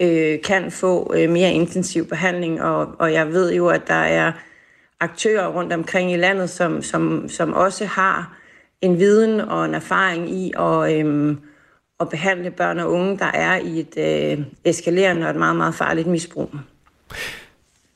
øh, 0.01 0.41
kan 0.41 0.71
få 0.71 1.13
øh, 1.15 1.29
mere 1.29 1.51
intensiv 1.51 2.07
behandling, 2.07 2.61
og, 2.61 2.87
og 2.99 3.13
jeg 3.13 3.27
ved 3.33 3.53
jo, 3.53 3.67
at 3.67 3.87
der 3.87 3.93
er 3.93 4.31
aktører 4.99 5.47
rundt 5.47 5.73
omkring 5.73 6.11
i 6.11 6.17
landet, 6.17 6.49
som, 6.49 6.81
som, 6.81 7.29
som 7.29 7.53
også 7.53 7.85
har 7.85 8.37
en 8.81 8.99
viden 8.99 9.41
og 9.41 9.65
en 9.65 9.75
erfaring 9.75 10.29
i 10.29 10.53
at, 10.59 11.05
øh, 11.05 11.35
at 11.99 12.09
behandle 12.09 12.51
børn 12.51 12.79
og 12.79 12.91
unge, 12.91 13.17
der 13.17 13.31
er 13.33 13.57
i 13.57 13.79
et 13.79 13.97
øh, 13.97 14.45
eskalerende 14.65 15.25
og 15.25 15.29
et 15.29 15.35
meget, 15.35 15.55
meget 15.55 15.75
farligt 15.75 16.07
misbrug. 16.07 16.49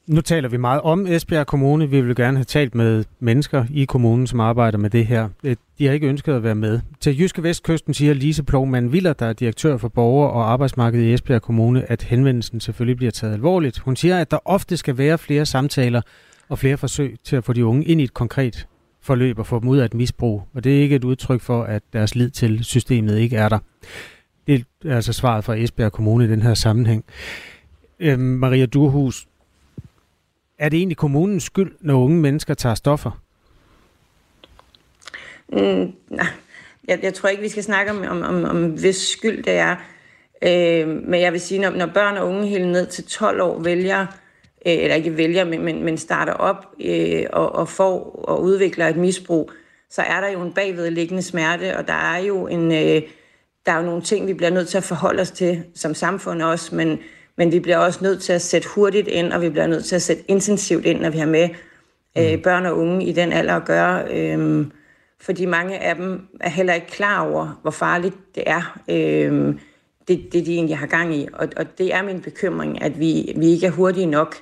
Nu 0.08 0.22
taler 0.22 0.50
vi 0.50 0.58
meget 0.58 0.82
om 0.82 1.08
Esbjerg 1.08 1.48
Kommune. 1.48 1.90
Vi 1.90 2.02
vil 2.02 2.16
gerne 2.16 2.38
have 2.38 2.46
talt 2.46 2.76
med 2.76 3.04
mennesker 3.20 3.66
i 3.70 3.86
kommunen, 3.86 4.28
som 4.28 4.40
arbejder 4.40 4.78
med 4.78 4.90
det 4.90 5.06
her. 5.06 5.30
Øh, 5.44 5.56
de 5.80 5.86
har 5.86 5.94
ikke 5.94 6.08
ønsket 6.08 6.34
at 6.34 6.44
være 6.44 6.56
med. 6.56 6.80
Til 7.00 7.20
Jyske 7.20 7.44
Vestkysten 7.44 7.94
siger 7.94 8.14
Lise 8.14 8.44
Plogman 8.44 8.92
Viller, 8.92 9.14
der 9.14 9.26
er 9.26 9.34
direktør 9.34 9.78
for 9.78 9.88
borger- 9.88 10.30
og 10.30 10.52
arbejdsmarkedet 10.52 11.06
i 11.06 11.14
Esbjerg 11.14 11.42
Kommune, 11.42 11.92
at 11.92 12.04
henvendelsen 12.04 12.60
selvfølgelig 12.60 12.98
bliver 12.98 13.12
taget 13.12 13.34
alvorligt. 13.34 13.80
Hun 13.80 13.96
siger, 13.96 14.20
at 14.20 14.32
der 14.32 14.38
ofte 14.46 14.78
skal 14.78 14.98
være 14.98 15.18
flere 15.18 15.46
samtaler 15.46 16.02
og 16.50 16.60
flere 16.60 16.78
forsøg 16.78 17.16
til 17.24 17.36
at 17.36 17.44
få 17.44 17.54
de 17.54 17.66
unge 17.66 17.86
ind 17.86 18.02
i 18.02 18.04
et 18.04 18.14
konkret 18.14 18.68
forløb 19.02 19.40
og 19.40 19.48
få 19.48 19.60
dem 19.60 19.70
ud 19.70 19.78
af 19.78 19.86
et 19.86 19.94
misbrug. 19.94 20.44
Og 20.54 20.64
det 20.64 20.78
er 20.78 20.82
ikke 20.82 20.96
et 20.96 21.04
udtryk 21.04 21.42
for, 21.42 21.64
at 21.64 21.84
deres 21.94 22.16
lid 22.16 22.30
til 22.30 22.64
systemet 22.64 23.20
ikke 23.20 23.36
er 23.36 23.50
der. 23.50 23.60
Det 24.48 24.66
er 24.86 24.96
altså 24.96 25.14
svaret 25.14 25.44
fra 25.44 25.56
Esbjerg 25.56 25.92
Kommune 25.92 26.26
i 26.26 26.28
den 26.28 26.42
her 26.42 26.54
sammenhæng. 26.54 27.06
Øhm, 28.00 28.20
Maria 28.20 28.66
Durhus, 28.66 29.28
er 30.64 30.70
det 30.70 30.78
egentlig 30.78 30.98
kommunens 30.98 31.44
skyld, 31.44 31.72
når 31.80 32.04
unge 32.04 32.18
mennesker 32.18 32.54
tager 32.54 32.76
stoffer? 32.76 33.12
Mm, 35.50 35.94
nej, 36.10 36.28
jeg, 36.88 37.00
jeg 37.04 37.14
tror 37.14 37.30
ikke, 37.30 37.42
vi 37.42 37.50
skal 37.50 37.64
snakke 37.64 37.92
om, 37.92 38.02
om, 38.10 38.22
om, 38.22 38.44
om 38.44 38.66
hvis 38.66 38.96
skyld 38.96 39.44
det 39.44 39.54
er. 39.54 39.76
Øh, 40.44 40.88
men 40.88 41.22
jeg 41.22 41.32
vil 41.32 41.42
sige, 41.42 41.62
når, 41.62 41.70
når 41.70 41.86
børn 41.86 42.18
og 42.18 42.28
unge 42.28 42.48
helt 42.48 42.68
ned 42.68 42.86
til 42.86 43.04
12 43.06 43.42
år 43.42 43.60
vælger, 43.60 44.02
øh, 44.66 44.74
eller 44.74 44.96
ikke 44.96 45.18
vælger, 45.18 45.44
men, 45.46 45.62
men, 45.62 45.84
men 45.84 45.98
starter 45.98 46.34
op 46.34 46.66
øh, 46.86 47.24
og, 47.34 47.56
og 47.56 47.70
får 47.70 48.26
og 48.28 48.44
udvikler 48.44 48.88
et 48.88 48.98
misbrug, 48.98 49.52
så 49.90 50.02
er 50.02 50.22
der 50.22 50.30
jo 50.30 50.42
en 50.42 50.54
bagvedliggende 50.54 51.22
smerte, 51.22 51.78
og 51.78 51.88
der 51.88 52.14
er 52.14 52.18
jo 52.18 52.48
en... 52.48 52.72
Øh, 52.72 53.02
der 53.66 53.72
er 53.72 53.78
jo 53.78 53.86
nogle 53.86 54.02
ting, 54.02 54.28
vi 54.28 54.34
bliver 54.34 54.50
nødt 54.50 54.68
til 54.68 54.78
at 54.78 54.84
forholde 54.84 55.22
os 55.22 55.32
til 55.32 55.64
som 55.76 55.94
samfund 55.94 56.42
også, 56.42 56.76
men, 56.76 57.00
men 57.38 57.52
vi 57.52 57.60
bliver 57.60 57.78
også 57.78 58.00
nødt 58.04 58.22
til 58.22 58.34
at 58.34 58.42
sætte 58.42 58.68
hurtigt 58.76 59.08
ind, 59.08 59.34
og 59.34 59.42
vi 59.42 59.50
bliver 59.50 59.68
nødt 59.68 59.86
til 59.86 59.96
at 59.96 60.02
sætte 60.02 60.24
intensivt 60.28 60.86
ind, 60.86 61.02
når 61.02 61.10
vi 61.10 61.18
har 61.18 61.26
med 61.26 61.50
øh, 62.18 62.34
mm. 62.34 62.42
børn 62.42 62.66
og 62.66 62.78
unge 62.78 63.06
i 63.06 63.12
den 63.12 63.34
alder 63.34 63.54
at 63.54 63.66
gøre. 63.66 64.06
Øh, 64.12 64.66
fordi 65.22 65.46
mange 65.46 65.80
af 65.80 65.96
dem 65.96 66.28
er 66.40 66.50
heller 66.50 66.74
ikke 66.74 66.88
klar 66.88 67.30
over, 67.30 67.60
hvor 67.62 67.72
farligt 67.72 68.16
det 68.36 68.44
er, 68.46 68.80
øh, 68.90 69.56
det, 70.08 70.34
det 70.34 70.46
de 70.46 70.54
egentlig 70.54 70.78
har 70.78 70.88
gang 70.88 71.16
i. 71.16 71.28
Og, 71.34 71.48
og 71.58 71.78
det 71.78 71.94
er 71.94 72.04
min 72.04 72.22
bekymring, 72.22 72.82
at 72.82 73.00
vi, 73.00 73.34
vi 73.38 73.46
ikke 73.48 73.68
er 73.68 73.72
hurtige 73.72 74.06
nok 74.06 74.36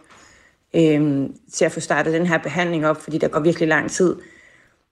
øh, 0.75 1.29
til 1.53 1.65
at 1.65 1.71
få 1.71 1.79
startet 1.79 2.13
den 2.13 2.25
her 2.25 2.38
behandling 2.38 2.88
op, 2.88 3.01
fordi 3.01 3.17
der 3.17 3.27
går 3.27 3.39
virkelig 3.39 3.67
lang 3.67 3.91
tid 3.91 4.15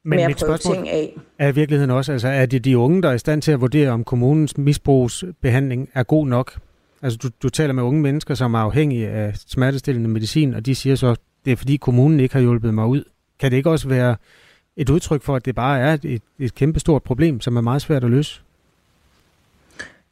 men 0.03 0.15
med 0.18 0.24
at 0.24 0.44
prøve 0.46 0.58
ting 0.58 0.89
af. 0.89 1.18
er 1.39 1.48
i 1.48 1.56
virkeligheden 1.56 1.91
også, 1.91 2.12
altså 2.12 2.27
er 2.27 2.46
det 2.46 2.65
de 2.65 2.77
unge, 2.77 3.01
der 3.01 3.10
er 3.10 3.13
i 3.13 3.20
stand 3.20 3.41
til 3.41 3.51
at 3.51 3.62
vurdere, 3.62 3.89
om 3.89 4.03
kommunens 4.03 4.58
misbrugsbehandling 4.58 5.89
er 5.94 6.03
god 6.03 6.27
nok? 6.27 6.53
Altså 7.01 7.18
du, 7.18 7.29
du 7.44 7.50
taler 7.50 7.74
med 7.74 7.84
unge 7.84 8.01
mennesker, 8.01 8.36
som 8.36 8.53
er 8.53 8.60
afhængige 8.60 9.10
af 9.10 9.34
smertestillende 9.48 10.10
medicin, 10.10 10.53
og 10.53 10.65
de 10.65 10.75
siger 10.75 10.96
så, 10.96 11.15
det 11.46 11.51
er 11.51 11.56
fordi 11.56 11.77
kommunen 11.77 12.20
ikke 12.20 12.36
har 12.36 12.41
hjulpet 12.41 12.74
mig 12.74 12.86
ud. 12.86 13.03
Kan 13.39 13.51
det 13.51 13.58
ikke 13.58 13.70
også 13.70 13.88
være 13.88 14.15
et 14.77 14.89
udtryk 14.89 15.24
for, 15.24 15.36
at 15.36 15.46
det 15.46 15.56
bare 15.56 15.79
er 15.79 15.94
et, 15.94 16.06
et, 16.06 16.22
et 16.39 16.56
kæmpestort 16.56 17.03
problem, 17.03 17.41
som 17.41 17.58
er 17.58 17.62
meget 17.62 17.82
svært 17.82 18.03
at 18.03 18.10
løse? 18.10 18.41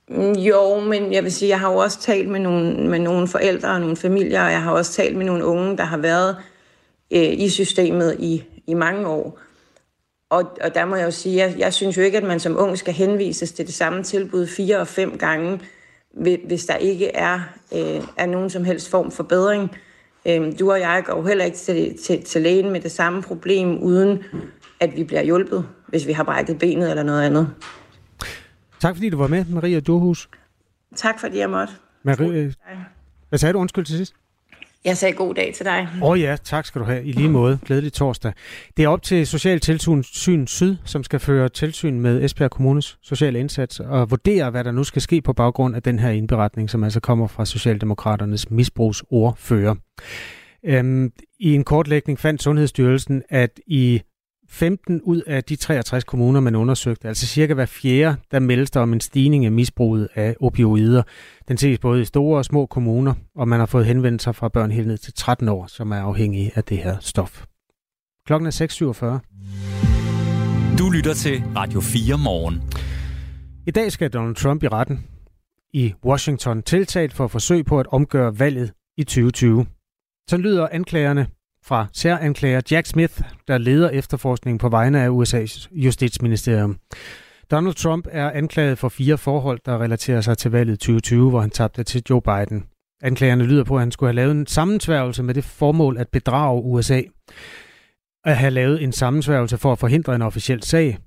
Mm, 0.10 0.32
jo, 0.32 0.80
men 0.80 1.14
jeg 1.14 1.24
vil 1.24 1.32
sige, 1.32 1.50
jeg 1.50 1.60
har 1.60 1.72
jo 1.72 1.78
også 1.78 2.02
talt 2.02 2.30
med 2.30 2.40
nogle, 2.40 2.90
med 2.90 3.00
nogle 3.00 3.28
forældre 3.28 3.70
og 3.70 3.80
nogle 3.80 3.96
familier, 3.96 4.44
og 4.44 4.52
jeg 4.52 4.62
har 4.62 4.72
også 4.72 4.94
talt 4.94 5.18
med 5.18 5.26
nogle 5.26 5.46
unge, 5.46 5.78
der 5.78 5.84
har 5.84 5.98
været 5.98 6.36
øh, 7.12 7.34
i 7.40 7.50
systemet 7.50 8.16
i, 8.20 8.44
i 8.68 8.74
mange 8.74 9.08
år. 9.08 9.40
Og, 10.30 10.58
og 10.62 10.76
der 10.76 10.86
må 10.86 10.96
jeg 10.96 11.06
jo 11.06 11.12
sige, 11.12 11.38
jeg, 11.38 11.56
jeg 11.58 11.74
synes 11.74 11.98
jo 11.98 12.02
ikke, 12.02 12.18
at 12.18 12.24
man 12.24 12.40
som 12.40 12.58
ung 12.58 12.78
skal 12.78 12.94
henvises 12.94 13.52
til 13.52 13.66
det 13.66 13.74
samme 13.74 14.04
tilbud 14.04 14.48
fire 14.48 14.80
og 14.80 14.88
fem 14.88 15.18
gange, 15.18 15.60
hvis 16.48 16.66
der 16.66 16.76
ikke 16.76 17.08
er, 17.08 17.40
øh, 17.74 18.04
er 18.18 18.26
nogen 18.26 18.50
som 18.50 18.64
helst 18.64 18.90
form 18.90 19.12
for 19.12 19.24
bedring. 19.24 19.72
Øh, 20.26 20.60
du 20.60 20.72
og 20.72 20.80
jeg 20.80 21.04
går 21.06 21.18
jo 21.18 21.28
heller 21.28 21.46
ikke 21.46 21.58
til, 21.58 21.98
til, 22.04 22.24
til 22.24 22.42
lægen 22.42 22.72
med 22.72 22.82
det 22.82 22.92
samme 22.92 23.22
problem, 23.22 23.78
uden 23.78 24.24
at 24.80 24.96
vi 24.96 25.04
bliver 25.04 25.24
hjulpet, 25.24 25.68
hvis 25.88 26.08
vi 26.08 26.12
har 26.12 26.24
brækket 26.24 26.60
benet 26.60 26.90
eller 26.90 27.04
noget 27.04 27.24
andet. 27.24 27.50
Tak 28.80 28.96
fordi 28.96 29.10
du 29.10 29.18
var 29.18 29.28
med, 29.28 29.46
Maria 29.50 29.80
Durhus. 29.80 30.30
Tak 30.96 31.20
fordi 31.20 31.38
jeg 31.38 31.50
måtte. 31.50 31.74
Maria, 32.04 32.52
hvad 33.30 33.40
sagde 33.40 33.54
du 33.54 33.60
undskyld 33.60 33.86
til 33.86 33.98
sidst? 33.98 34.14
Jeg 34.88 34.98
sagde 34.98 35.16
god 35.16 35.34
dag 35.34 35.54
til 35.54 35.66
dig. 35.66 35.88
Åh 36.02 36.10
oh 36.10 36.22
ja, 36.22 36.38
tak 36.44 36.66
skal 36.66 36.82
du 36.82 36.86
have. 36.86 37.04
I 37.04 37.12
lige 37.12 37.30
måde. 37.30 37.60
Glædelig 37.66 37.94
torsdag. 37.94 38.34
Det 38.78 38.84
er 38.84 38.88
op 38.88 39.02
til 39.02 39.28
Social 39.28 39.60
Tilsyn 39.60 40.48
Syd, 40.48 40.76
som 40.86 41.04
skal 41.04 41.20
føre 41.20 41.50
tilsyn 41.50 42.00
med 42.00 42.24
Esbjerg 42.24 42.52
Kommunes 42.52 42.98
sociale 43.02 43.40
indsats 43.40 43.80
og 43.80 44.12
vurdere, 44.12 44.50
hvad 44.50 44.64
der 44.64 44.72
nu 44.72 44.84
skal 44.84 45.02
ske 45.02 45.22
på 45.22 45.34
baggrund 45.34 45.76
af 45.76 45.84
den 45.84 46.00
her 46.00 46.10
indberetning, 46.10 46.70
som 46.70 46.84
altså 46.84 47.00
kommer 47.00 47.28
fra 47.28 47.46
Socialdemokraternes 47.46 48.52
misbrugsordfører. 48.52 49.76
Øhm, 50.66 51.12
I 51.40 51.54
en 51.54 51.64
kortlægning 51.64 52.20
fandt 52.20 52.44
Sundhedsstyrelsen, 52.44 53.24
at 53.30 53.60
i 53.68 54.02
15 54.50 55.02
ud 55.02 55.22
af 55.22 55.44
de 55.44 55.56
63 55.56 56.04
kommuner, 56.04 56.40
man 56.40 56.56
undersøgte, 56.56 57.08
altså 57.08 57.26
cirka 57.26 57.54
hver 57.54 57.66
fjerde, 57.66 58.18
der 58.32 58.40
meldes 58.40 58.72
der 58.72 58.80
om 58.80 58.94
en 58.94 59.00
stigning 59.00 59.46
af 59.46 59.52
misbruget 59.52 60.08
af 60.16 60.36
opioider. 60.40 61.04
Den 61.48 61.58
ses 61.58 61.80
både 61.80 62.02
i 62.02 62.06
store 62.06 62.38
og 62.38 62.46
små 62.46 62.66
kommuner, 62.66 63.14
og 63.36 63.48
man 63.48 63.60
har 63.60 63.66
fået 63.66 63.86
henvendelser 63.86 64.32
fra 64.32 64.50
børn 64.50 64.72
helt 64.72 64.88
ned 64.88 64.98
til 64.98 65.14
13 65.14 65.50
år, 65.50 65.68
som 65.68 65.92
er 65.92 66.02
afhængige 66.02 66.52
af 66.56 66.64
det 66.64 66.78
her 66.78 66.98
stof. 67.00 67.46
Klokken 68.26 68.48
er 68.48 69.22
6.47. 70.72 70.78
Du 70.78 70.90
lytter 70.90 71.14
til 71.14 71.44
Radio 71.56 71.82
4 71.82 72.18
morgen. 72.18 72.62
I 73.68 73.72
dag 73.72 73.92
skal 73.92 74.10
Donald 74.10 74.36
Trump 74.36 74.64
i 74.64 74.68
retten 74.68 75.06
i 75.74 75.94
Washington 76.06 76.62
tiltalt 76.64 77.14
for 77.14 77.28
forsøg 77.28 77.66
på 77.66 77.80
at 77.80 77.88
omgøre 77.88 78.40
valget 78.40 78.72
i 78.98 79.04
2020. 79.04 79.66
Så 80.30 80.38
lyder 80.38 80.68
anklagerne 80.72 81.28
fra 81.68 81.88
særanklager 81.94 82.62
Jack 82.72 82.88
Smith, 82.88 83.22
der 83.48 83.58
leder 83.58 83.90
efterforskningen 83.90 84.58
på 84.58 84.70
vegne 84.70 85.02
af 85.02 85.10
USA's 85.10 85.68
justitsministerium. 85.72 86.78
Donald 87.52 87.76
Trump 87.76 88.08
er 88.12 88.32
anklaget 88.32 88.78
for 88.78 88.90
fire 88.90 89.18
forhold, 89.18 89.60
der 89.66 89.82
relaterer 89.82 90.22
sig 90.22 90.38
til 90.38 90.52
valget 90.52 90.80
2020, 90.80 91.30
hvor 91.30 91.42
han 91.42 91.50
tabte 91.50 91.84
til 91.84 92.04
Joe 92.10 92.22
Biden. 92.22 92.66
Anklagerne 93.02 93.44
lyder 93.44 93.64
på, 93.64 93.76
at 93.76 93.80
han 93.80 93.92
skulle 93.92 94.08
have 94.08 94.16
lavet 94.16 94.32
en 94.32 94.48
sammensværgelse 94.48 95.24
med 95.24 95.34
det 95.34 95.44
formål 95.44 95.98
at 95.98 96.08
bedrage 96.10 96.64
USA. 96.64 97.02
At 98.26 98.38
have 98.38 98.52
lavet 98.52 98.84
en 98.84 98.92
sammensværgelse 98.92 99.58
for 99.58 99.72
at 99.72 99.80
forhindre 99.80 100.16
en 100.16 100.22
officiel 100.22 100.64
sag. 100.64 100.98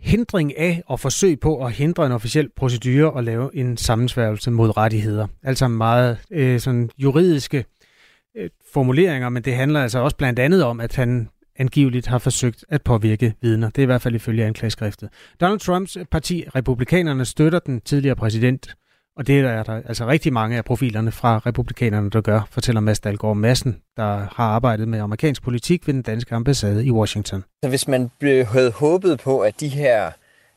Hindring 0.00 0.58
af 0.58 0.82
og 0.86 1.00
forsøg 1.00 1.40
på 1.40 1.64
at 1.64 1.72
hindre 1.72 2.06
en 2.06 2.12
officiel 2.12 2.48
procedure 2.56 3.10
og 3.10 3.24
lave 3.24 3.56
en 3.56 3.76
sammensværgelse 3.76 4.50
mod 4.50 4.76
rettigheder. 4.76 5.26
Altså 5.42 5.68
meget 5.68 6.18
øh, 6.30 6.60
sådan 6.60 6.90
juridiske 6.98 7.58
Øh, 7.58 7.64
formuleringer, 8.72 9.28
men 9.28 9.42
det 9.42 9.54
handler 9.54 9.82
altså 9.82 9.98
også 9.98 10.16
blandt 10.16 10.38
andet 10.38 10.64
om, 10.64 10.80
at 10.80 10.96
han 10.96 11.28
angiveligt 11.58 12.06
har 12.06 12.18
forsøgt 12.18 12.64
at 12.68 12.82
påvirke 12.82 13.34
vidner. 13.40 13.70
Det 13.70 13.78
er 13.78 13.82
i 13.82 13.86
hvert 13.86 14.02
fald 14.02 14.14
ifølge 14.14 14.44
anklageskriftet. 14.44 15.08
Donald 15.40 15.60
Trumps 15.60 15.96
parti, 16.10 16.44
Republikanerne, 16.54 17.24
støtter 17.24 17.58
den 17.58 17.80
tidligere 17.80 18.16
præsident, 18.16 18.74
og 19.16 19.26
det 19.26 19.38
er 19.38 19.42
der 19.42 19.58
altså, 19.58 19.72
altså 19.72 20.06
rigtig 20.06 20.32
mange 20.32 20.56
af 20.56 20.64
profilerne 20.64 21.12
fra 21.12 21.38
republikanerne, 21.38 22.10
der 22.10 22.20
gør, 22.20 22.40
fortæller 22.50 22.80
Mads 22.80 23.00
Dahlgaard 23.00 23.36
Madsen, 23.36 23.76
der 23.96 24.26
har 24.36 24.44
arbejdet 24.44 24.88
med 24.88 24.98
amerikansk 24.98 25.42
politik 25.42 25.86
ved 25.86 25.94
den 25.94 26.02
danske 26.02 26.34
ambassade 26.34 26.86
i 26.86 26.90
Washington. 26.90 27.44
Så 27.62 27.68
hvis 27.68 27.88
man 27.88 28.10
havde 28.22 28.72
håbet 28.72 29.20
på, 29.20 29.40
at 29.40 29.60
de 29.60 29.68
her 29.68 30.10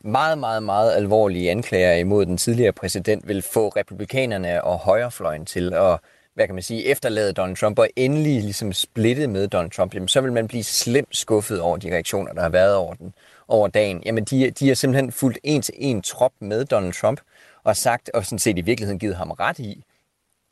meget, 0.04 0.38
meget, 0.38 0.64
meget 0.64 0.92
alvorlige 0.96 1.52
anklager 1.52 1.94
imod 1.94 2.26
den 2.26 2.38
tidligere 2.38 2.72
præsident 2.72 3.28
vil 3.28 3.42
få 3.54 3.70
republikanerne 3.70 4.64
og 4.64 4.78
højrefløjen 4.78 5.46
til 5.46 5.74
at 5.74 6.00
hvad 6.34 6.46
kan 6.46 6.56
man 6.56 6.64
sige, 6.64 6.86
efterlade 6.86 7.34
Donald 7.34 7.58
Trump 7.58 7.80
og 7.80 7.88
endelig 7.96 8.42
ligesom 8.42 8.74
splittet 8.74 9.30
med 9.30 9.48
Donald 9.48 9.72
Trump, 9.72 9.94
jamen, 9.94 10.08
så 10.08 10.22
vil 10.22 10.34
man 10.34 10.48
blive 10.48 10.64
slemt 10.64 11.16
skuffet 11.16 11.62
over 11.62 11.78
de 11.78 11.94
reaktioner, 11.94 12.34
der 12.34 12.42
har 12.42 12.50
været 12.50 12.76
over 12.76 12.94
den 12.94 13.14
over 13.48 13.68
dagen. 13.68 14.04
Jamen, 14.06 14.24
de, 14.24 14.52
de 14.52 14.68
har 14.68 14.76
simpelthen 14.76 15.12
fulgt 15.12 15.40
en 15.44 15.62
til 15.62 15.74
en 15.78 16.02
trop 16.02 16.32
med 16.40 16.66
Donald 16.66 16.94
Trump 16.94 17.22
og 17.64 17.78
sagt, 17.78 18.10
og 18.14 18.26
sådan 18.26 18.40
set 18.40 18.58
i 18.58 18.62
virkeligheden 18.62 19.00
givet 19.00 19.16
ham 19.16 19.32
ret 19.32 19.60
i, 19.60 19.84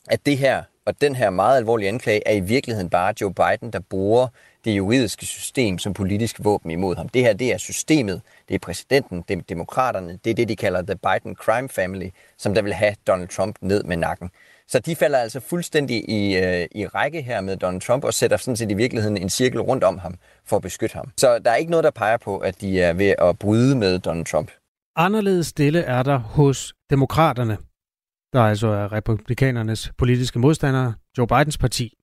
at 0.10 0.26
det 0.26 0.38
her 0.38 0.64
og 0.86 1.02
den 1.02 1.16
her 1.16 1.30
meget 1.30 1.58
alvorlige 1.58 1.90
anklage 1.90 2.28
er 2.28 2.34
i 2.34 2.40
virkeligheden 2.40 2.90
bare 2.90 3.14
Joe 3.22 3.34
Biden, 3.34 3.74
der 3.74 3.80
bruger 3.80 4.28
det 4.66 4.72
juridiske 4.78 5.26
system 5.26 5.78
som 5.78 5.94
politisk 5.94 6.36
våben 6.40 6.72
imod 6.72 6.96
ham. 6.96 7.10
Det 7.10 7.22
her, 7.22 7.34
det 7.34 7.54
er 7.54 7.58
systemet, 7.58 8.22
det 8.48 8.56
er 8.56 8.60
præsidenten, 8.60 9.24
det 9.28 9.38
er 9.38 9.42
demokraterne, 9.42 10.20
det 10.24 10.30
er 10.30 10.36
det, 10.36 10.50
de 10.50 10.56
kalder 10.56 10.82
The 10.82 10.96
Biden 10.96 11.36
Crime 11.36 11.70
Family, 11.70 12.10
som 12.38 12.54
der 12.54 12.62
vil 12.62 12.74
have 12.74 12.96
Donald 13.08 13.28
Trump 13.28 13.56
ned 13.62 13.84
med 13.84 13.98
nakken. 13.98 14.32
Så 14.70 14.80
de 14.80 14.96
falder 14.96 15.18
altså 15.18 15.40
fuldstændig 15.40 16.10
i, 16.10 16.38
øh, 16.38 16.68
i 16.72 16.86
række 16.88 17.22
her 17.22 17.42
med 17.42 17.58
Donald 17.58 17.82
Trump 17.82 18.04
og 18.04 18.14
sætter 18.14 18.38
sådan 18.38 18.56
set 18.56 18.72
i 18.72 18.74
virkeligheden 18.74 19.18
en 19.18 19.30
cirkel 19.30 19.62
rundt 19.62 19.84
om 19.84 19.98
ham 19.98 20.16
for 20.46 20.56
at 20.56 20.62
beskytte 20.62 20.94
ham. 20.94 21.12
Så 21.18 21.40
der 21.40 21.52
er 21.52 21.56
ikke 21.56 21.72
noget, 21.72 21.84
der 21.84 21.92
peger 21.92 22.18
på, 22.18 22.38
at 22.38 22.62
de 22.62 22.82
er 22.82 22.94
ved 22.94 23.16
at 23.18 23.40
bryde 23.40 23.76
med 23.76 24.00
Donald 24.00 24.26
Trump. 24.26 24.52
Anderledes 24.96 25.48
stille 25.48 25.82
er 25.82 26.04
der 26.04 26.18
hos 26.18 26.74
demokraterne, 26.90 27.58
der 28.34 28.42
altså 28.42 28.68
er 28.68 28.92
republikanernes 28.92 29.92
politiske 29.98 30.40
modstandere, 30.40 30.94
Joe 31.18 31.28
Bidens 31.28 31.58
parti. 31.58 31.99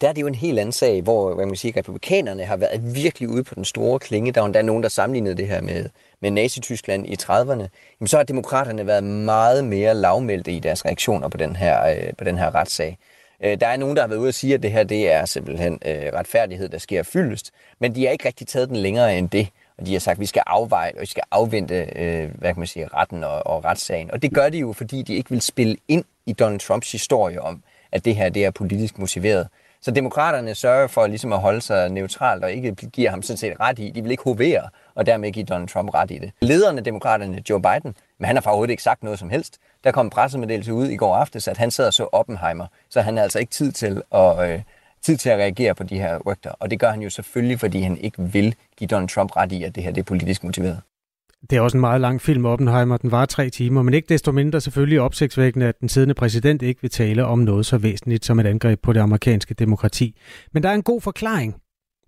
Der 0.00 0.08
er 0.08 0.12
det 0.12 0.22
jo 0.22 0.26
en 0.26 0.34
helt 0.34 0.58
anden 0.58 0.72
sag, 0.72 1.02
hvor 1.02 1.34
hvad 1.34 1.46
man 1.46 1.56
siger, 1.56 1.76
republikanerne 1.76 2.44
har 2.44 2.56
været 2.56 2.94
virkelig 2.94 3.28
ude 3.28 3.44
på 3.44 3.54
den 3.54 3.64
store 3.64 3.98
klinge. 3.98 4.32
Der 4.32 4.40
er 4.40 4.44
endda 4.44 4.62
nogen, 4.62 4.82
der 4.82 4.88
sammenlignede 4.88 5.36
det 5.36 5.48
her 5.48 5.60
med 5.60 5.88
med 6.20 6.30
Nazi-Tyskland 6.30 7.06
i 7.06 7.16
30'erne, 7.22 7.68
jamen 8.00 8.06
så 8.06 8.16
har 8.16 8.24
demokraterne 8.24 8.86
været 8.86 9.04
meget 9.04 9.64
mere 9.64 9.94
lavmælte 9.94 10.52
i 10.52 10.58
deres 10.58 10.84
reaktioner 10.84 11.28
på 11.28 11.36
den 11.36 11.56
her, 11.56 11.86
øh, 11.86 12.12
på 12.18 12.24
den 12.24 12.38
her 12.38 12.54
retssag. 12.54 12.98
Øh, 13.44 13.60
der 13.60 13.66
er 13.66 13.76
nogen, 13.76 13.96
der 13.96 14.02
har 14.02 14.08
været 14.08 14.18
ude 14.18 14.28
og 14.28 14.34
sige, 14.34 14.54
at 14.54 14.62
det 14.62 14.72
her 14.72 14.82
det 14.82 15.12
er 15.12 15.24
simpelthen 15.24 15.78
øh, 15.86 16.12
retfærdighed, 16.14 16.68
der 16.68 16.78
sker 16.78 17.02
fyldest, 17.02 17.50
men 17.78 17.94
de 17.94 18.04
har 18.04 18.12
ikke 18.12 18.26
rigtig 18.26 18.46
taget 18.46 18.68
den 18.68 18.76
længere 18.76 19.18
end 19.18 19.28
det. 19.28 19.48
Og 19.78 19.86
de 19.86 19.92
har 19.92 20.00
sagt, 20.00 20.16
at 20.16 20.20
vi 20.20 20.26
skal 20.26 20.42
afveje, 20.46 20.92
og 20.94 21.00
vi 21.00 21.06
skal 21.06 21.22
afvente 21.30 21.74
øh, 21.96 22.30
hvad 22.38 22.52
kan 22.52 22.60
man 22.60 22.66
sige, 22.66 22.88
retten 22.88 23.24
og, 23.24 23.46
og 23.46 23.64
retssagen. 23.64 24.10
Og 24.10 24.22
det 24.22 24.34
gør 24.34 24.48
de 24.48 24.58
jo, 24.58 24.72
fordi 24.72 25.02
de 25.02 25.14
ikke 25.14 25.30
vil 25.30 25.40
spille 25.40 25.76
ind 25.88 26.04
i 26.26 26.32
Donald 26.32 26.60
Trumps 26.60 26.92
historie 26.92 27.42
om, 27.42 27.62
at 27.92 28.04
det 28.04 28.16
her 28.16 28.28
det 28.28 28.44
er 28.44 28.50
politisk 28.50 28.98
motiveret. 28.98 29.48
Så 29.82 29.90
demokraterne 29.90 30.54
sørger 30.54 30.86
for 30.86 31.06
ligesom 31.06 31.32
at 31.32 31.40
holde 31.40 31.60
sig 31.60 31.88
neutralt 31.88 32.44
og 32.44 32.52
ikke 32.52 32.74
giver 32.74 33.10
ham 33.10 33.22
sådan 33.22 33.36
set 33.36 33.60
ret 33.60 33.78
i. 33.78 33.90
De 33.90 34.02
vil 34.02 34.10
ikke 34.10 34.22
hovere 34.22 34.68
og 34.94 35.06
dermed 35.06 35.32
give 35.32 35.44
Donald 35.44 35.68
Trump 35.68 35.94
ret 35.94 36.10
i 36.10 36.18
det. 36.18 36.32
Lederen 36.40 36.78
af 36.78 36.84
demokraterne, 36.84 37.42
Joe 37.50 37.62
Biden, 37.62 37.94
men 38.18 38.24
han 38.26 38.36
har 38.36 38.42
overhovedet 38.46 38.70
ikke 38.70 38.82
sagt 38.82 39.02
noget 39.02 39.18
som 39.18 39.30
helst. 39.30 39.58
Der 39.84 39.92
kom 39.92 40.06
en 40.06 40.10
pressemeddelelse 40.10 40.74
ud 40.74 40.86
i 40.88 40.96
går 40.96 41.16
aftes, 41.16 41.48
at 41.48 41.56
han 41.56 41.70
sad 41.70 41.86
og 41.86 41.94
så 41.94 42.08
Oppenheimer, 42.12 42.66
så 42.88 43.00
han 43.00 43.16
har 43.16 43.22
altså 43.22 43.38
ikke 43.38 43.52
tid 43.52 43.72
til 43.72 44.02
at, 44.14 44.50
øh, 44.50 44.62
tid 45.02 45.16
til 45.16 45.30
at 45.30 45.38
reagere 45.38 45.74
på 45.74 45.82
de 45.82 45.98
her 45.98 46.18
rygter. 46.18 46.50
Og 46.50 46.70
det 46.70 46.80
gør 46.80 46.90
han 46.90 47.02
jo 47.02 47.10
selvfølgelig, 47.10 47.60
fordi 47.60 47.80
han 47.80 47.98
ikke 47.98 48.22
vil 48.22 48.54
give 48.76 48.88
Donald 48.88 49.08
Trump 49.08 49.36
ret 49.36 49.52
i, 49.52 49.64
at 49.64 49.74
det 49.74 49.82
her 49.82 49.90
det 49.90 50.00
er 50.00 50.04
politisk 50.04 50.44
motiveret. 50.44 50.80
Det 51.50 51.56
er 51.56 51.60
også 51.60 51.76
en 51.76 51.80
meget 51.80 52.00
lang 52.00 52.22
film, 52.22 52.44
Oppenheimer. 52.44 52.96
Den 52.96 53.10
var 53.10 53.26
tre 53.26 53.50
timer, 53.50 53.82
men 53.82 53.94
ikke 53.94 54.08
desto 54.08 54.32
mindre 54.32 54.60
selvfølgelig 54.60 55.00
opsigtsvækkende, 55.00 55.66
at 55.66 55.80
den 55.80 55.88
siddende 55.88 56.14
præsident 56.14 56.62
ikke 56.62 56.80
vil 56.82 56.90
tale 56.90 57.24
om 57.24 57.38
noget 57.38 57.66
så 57.66 57.78
væsentligt 57.78 58.24
som 58.24 58.40
et 58.40 58.46
angreb 58.46 58.80
på 58.82 58.92
det 58.92 59.00
amerikanske 59.00 59.54
demokrati. 59.54 60.16
Men 60.52 60.62
der 60.62 60.68
er 60.68 60.74
en 60.74 60.82
god 60.82 61.00
forklaring 61.00 61.54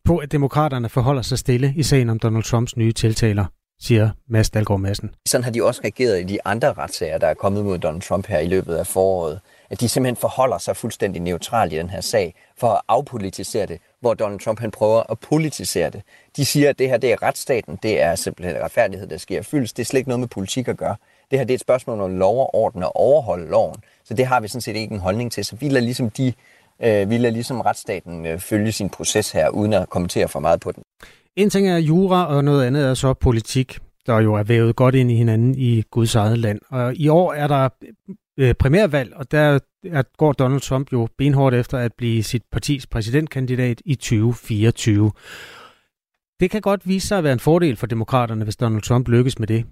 på, 0.05 0.17
at 0.17 0.33
demokraterne 0.33 0.89
forholder 0.89 1.23
sig 1.23 1.39
stille 1.39 1.73
i 1.77 1.83
sagen 1.83 2.11
om 2.11 2.19
Donald 2.19 2.43
Trumps 2.43 2.77
nye 2.77 2.93
tiltaler, 2.93 3.45
siger 3.81 4.11
Mads 4.29 4.51
Dalgaard 4.51 4.81
Madsen. 4.81 5.11
Sådan 5.29 5.45
har 5.45 5.51
de 5.51 5.65
også 5.65 5.81
reageret 5.85 6.21
i 6.21 6.25
de 6.25 6.39
andre 6.45 6.73
retssager, 6.73 7.19
der 7.19 7.27
er 7.27 7.35
kommet 7.35 7.65
mod 7.65 7.79
Donald 7.79 8.03
Trump 8.03 8.27
her 8.27 8.39
i 8.39 8.49
løbet 8.49 8.75
af 8.75 8.87
foråret. 8.87 9.41
At 9.73 9.81
de 9.81 9.89
simpelthen 9.89 10.17
forholder 10.17 10.59
sig 10.59 10.77
fuldstændig 10.77 11.23
neutralt 11.23 11.73
i 11.73 11.77
den 11.77 11.91
her 11.91 12.01
sag, 12.01 12.35
for 12.57 12.69
at 12.69 12.81
afpolitisere 12.89 13.67
det, 13.67 13.81
hvor 14.01 14.15
Donald 14.15 14.41
Trump 14.41 14.61
han 14.61 14.71
prøver 14.71 15.03
at 15.11 15.19
politisere 15.19 15.91
det. 15.91 16.03
De 16.37 16.45
siger, 16.45 16.69
at 16.69 16.79
det 16.79 16.89
her 16.89 16.97
det 16.97 17.13
er 17.13 17.23
retsstaten, 17.23 17.79
det 17.83 18.01
er 18.03 18.15
simpelthen 18.15 18.63
retfærdighed, 18.63 19.07
der 19.07 19.17
sker 19.17 19.43
fyldes. 19.43 19.73
Det 19.73 19.83
er 19.83 19.87
slet 19.87 19.99
ikke 19.99 20.09
noget 20.09 20.21
med 20.21 20.29
politik 20.29 20.69
at 20.69 20.77
gøre. 20.77 20.97
Det 21.31 21.39
her 21.39 21.45
det 21.45 21.53
er 21.53 21.55
et 21.55 21.61
spørgsmål 21.61 22.01
om 22.01 22.19
lov 22.19 22.39
og 22.39 22.55
orden 22.55 22.83
og 22.83 22.97
overholde 22.97 23.51
loven. 23.51 23.77
Så 24.05 24.15
det 24.15 24.27
har 24.27 24.41
vi 24.41 24.49
sådan 24.49 24.61
set 24.61 24.77
ikke 24.77 24.95
en 24.95 25.01
holdning 25.01 25.33
til. 25.33 25.45
Så 25.45 25.57
vi 25.57 25.69
lader 25.69 25.81
ligesom, 25.81 26.11
de, 26.11 26.33
øh, 26.83 27.11
vi 27.11 27.19
lader 27.19 27.33
ligesom 27.33 27.61
retsstaten 27.61 28.27
øh, 28.27 28.39
følge 28.39 28.73
sin 28.73 28.89
proces 28.89 29.31
her, 29.33 29.49
uden 29.49 29.73
at 29.73 29.89
kommentere 29.89 30.29
for 30.29 30.41
meget 30.41 30.61
på 30.61 30.73
den. 30.73 30.83
En 31.37 31.51
ting 31.51 31.69
er 31.69 31.77
jura, 31.77 32.27
og 32.27 32.45
noget 32.45 32.67
andet 32.67 32.85
er 32.85 32.95
så 32.95 33.15
politik, 33.15 33.79
der 34.07 34.21
jo 34.21 34.35
er 34.35 34.43
vævet 34.43 34.77
godt 34.77 34.95
ind 34.95 35.11
i 35.11 35.15
hinanden 35.15 35.55
i 35.55 35.83
Guds 35.91 36.15
eget 36.15 36.39
land. 36.39 36.61
Og 36.71 36.95
i 36.95 37.09
år 37.09 37.33
er 37.33 37.47
der 37.47 37.69
øh, 38.39 38.55
primærvalg, 38.55 39.15
og 39.17 39.31
der 39.31 39.59
er, 39.85 40.03
går 40.17 40.33
Donald 40.33 40.61
Trump 40.61 40.93
jo 40.93 41.09
benhårdt 41.19 41.55
efter 41.55 41.79
at 41.79 41.93
blive 41.99 42.23
sit 42.23 42.43
partis 42.53 42.87
præsidentkandidat 42.87 43.83
i 43.85 43.95
2024. 43.95 45.13
Det 46.41 46.51
kan 46.51 46.61
godt 46.61 46.89
vise 46.89 47.09
sig 47.09 47.19
at 47.19 47.25
være 47.25 47.33
en 47.33 47.41
fordel 47.41 47.77
for 47.77 47.87
demokraterne, 47.87 48.45
hvis 48.45 48.57
Donald 48.57 48.83
Trump 48.83 49.09
lykkes 49.09 49.39
med 49.39 49.47
det 49.47 49.65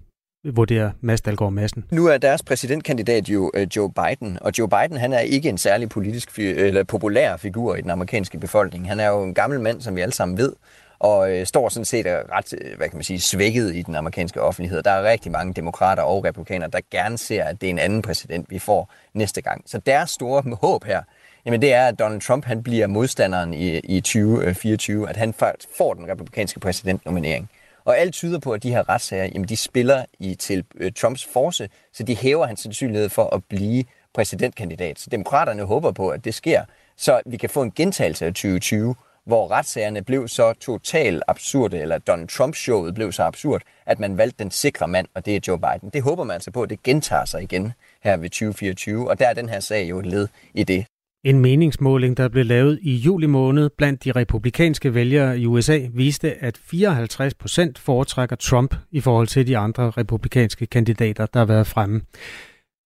vurderer 0.43 0.91
Mads 1.01 1.21
Dalgaard 1.21 1.53
Madsen. 1.53 1.85
Nu 1.91 2.07
er 2.07 2.17
deres 2.17 2.43
præsidentkandidat 2.43 3.29
jo 3.29 3.51
øh, 3.53 3.67
Joe 3.75 3.91
Biden, 3.93 4.37
og 4.41 4.51
Joe 4.59 4.69
Biden 4.69 4.97
han 4.97 5.13
er 5.13 5.19
ikke 5.19 5.49
en 5.49 5.57
særlig 5.57 5.89
politisk 5.89 6.39
eller 6.39 6.83
populær 6.83 7.37
figur 7.37 7.75
i 7.75 7.81
den 7.81 7.89
amerikanske 7.89 8.39
befolkning. 8.39 8.87
Han 8.87 8.99
er 8.99 9.07
jo 9.07 9.23
en 9.23 9.33
gammel 9.33 9.59
mand, 9.59 9.81
som 9.81 9.95
vi 9.95 10.01
alle 10.01 10.13
sammen 10.13 10.37
ved, 10.37 10.53
og 11.01 11.31
øh, 11.31 11.45
står 11.45 11.69
sådan 11.69 11.85
set 11.85 12.05
øh, 12.05 12.13
ret 12.13 12.53
øh, 12.61 12.77
hvad 12.77 12.89
kan 12.89 12.97
man 12.97 13.03
sige, 13.03 13.21
svækket 13.21 13.75
i 13.75 13.81
den 13.81 13.95
amerikanske 13.95 14.41
offentlighed. 14.41 14.83
Der 14.83 14.91
er 14.91 15.03
rigtig 15.03 15.31
mange 15.31 15.53
demokrater 15.53 16.03
og 16.03 16.23
republikanere, 16.23 16.69
der 16.69 16.79
gerne 16.91 17.17
ser, 17.17 17.43
at 17.43 17.61
det 17.61 17.67
er 17.67 17.71
en 17.71 17.79
anden 17.79 18.01
præsident, 18.01 18.49
vi 18.49 18.59
får 18.59 18.93
næste 19.13 19.41
gang. 19.41 19.63
Så 19.65 19.77
deres 19.77 20.09
store 20.09 20.55
håb 20.61 20.83
her, 20.83 21.01
jamen 21.45 21.61
det 21.61 21.73
er, 21.73 21.87
at 21.87 21.99
Donald 21.99 22.21
Trump 22.21 22.45
han 22.45 22.63
bliver 22.63 22.87
modstanderen 22.87 23.53
i, 23.53 23.77
i 23.77 24.01
2024, 24.01 25.03
øh, 25.03 25.09
at 25.09 25.17
han 25.17 25.33
får 25.77 25.93
den 25.93 26.07
republikanske 26.07 26.59
præsidentnominering. 26.59 27.49
Og 27.85 27.97
alt 27.97 28.13
tyder 28.13 28.39
på, 28.39 28.51
at 28.51 28.63
de 28.63 28.71
her 28.71 28.89
retssager, 28.89 29.25
jamen 29.25 29.47
de 29.47 29.57
spiller 29.57 30.05
i 30.19 30.35
til 30.35 30.65
øh, 30.75 30.91
Trumps 30.91 31.25
force, 31.25 31.69
så 31.93 32.03
de 32.03 32.15
hæver 32.15 32.45
hans 32.45 32.59
sandsynlighed 32.59 33.09
for 33.09 33.35
at 33.35 33.43
blive 33.49 33.83
præsidentkandidat. 34.13 34.99
Så 34.99 35.09
demokraterne 35.09 35.63
håber 35.63 35.91
på, 35.91 36.09
at 36.09 36.25
det 36.25 36.33
sker, 36.33 36.63
så 36.97 37.21
vi 37.25 37.37
kan 37.37 37.49
få 37.49 37.61
en 37.61 37.71
gentagelse 37.71 38.25
af 38.25 38.31
2020, 38.31 38.95
hvor 39.25 39.51
retssagerne 39.51 40.03
blev 40.03 40.27
så 40.27 40.53
totalt 40.53 41.23
absurde, 41.27 41.79
eller 41.79 41.97
Donald 41.97 42.27
Trump-showet 42.27 42.95
blev 42.95 43.11
så 43.11 43.23
absurd, 43.23 43.61
at 43.85 43.99
man 43.99 44.17
valgte 44.17 44.43
den 44.43 44.51
sikre 44.51 44.87
mand, 44.87 45.07
og 45.15 45.25
det 45.25 45.35
er 45.35 45.39
Joe 45.47 45.59
Biden. 45.59 45.89
Det 45.93 46.01
håber 46.01 46.23
man 46.23 46.33
altså 46.33 46.51
på, 46.51 46.61
at 46.61 46.69
det 46.69 46.83
gentager 46.83 47.25
sig 47.25 47.43
igen 47.43 47.73
her 48.03 48.17
ved 48.17 48.29
2024, 48.29 49.09
og 49.09 49.19
der 49.19 49.27
er 49.27 49.33
den 49.33 49.49
her 49.49 49.59
sag 49.59 49.89
jo 49.89 49.99
et 49.99 50.05
led 50.05 50.27
i 50.53 50.63
det. 50.63 50.85
En 51.23 51.39
meningsmåling, 51.39 52.17
der 52.17 52.27
blev 52.27 52.45
lavet 52.45 52.79
i 52.81 52.95
juli 52.95 53.25
måned 53.27 53.69
blandt 53.77 54.03
de 54.03 54.11
republikanske 54.11 54.93
vælgere 54.93 55.39
i 55.39 55.45
USA, 55.45 55.79
viste, 55.93 56.43
at 56.43 56.57
54 56.57 57.33
procent 57.33 57.79
foretrækker 57.79 58.35
Trump 58.35 58.75
i 58.91 58.99
forhold 58.99 59.27
til 59.27 59.47
de 59.47 59.57
andre 59.57 59.89
republikanske 59.89 60.65
kandidater, 60.65 61.25
der 61.25 61.39
har 61.39 61.45
været 61.45 61.67
fremme. 61.67 62.01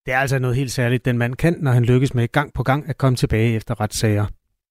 Det 0.07 0.15
er 0.15 0.19
altså 0.19 0.39
noget 0.39 0.57
helt 0.57 0.73
særligt, 0.73 1.05
den 1.05 1.19
mand 1.19 1.35
kan, 1.35 1.57
når 1.61 1.71
han 1.71 1.85
lykkes 1.85 2.15
med 2.15 2.29
gang 2.29 2.53
på 2.53 2.63
gang 2.63 2.89
at 2.89 2.99
komme 2.99 3.17
tilbage 3.17 3.55
efter 3.55 3.81
retssager. 3.81 4.27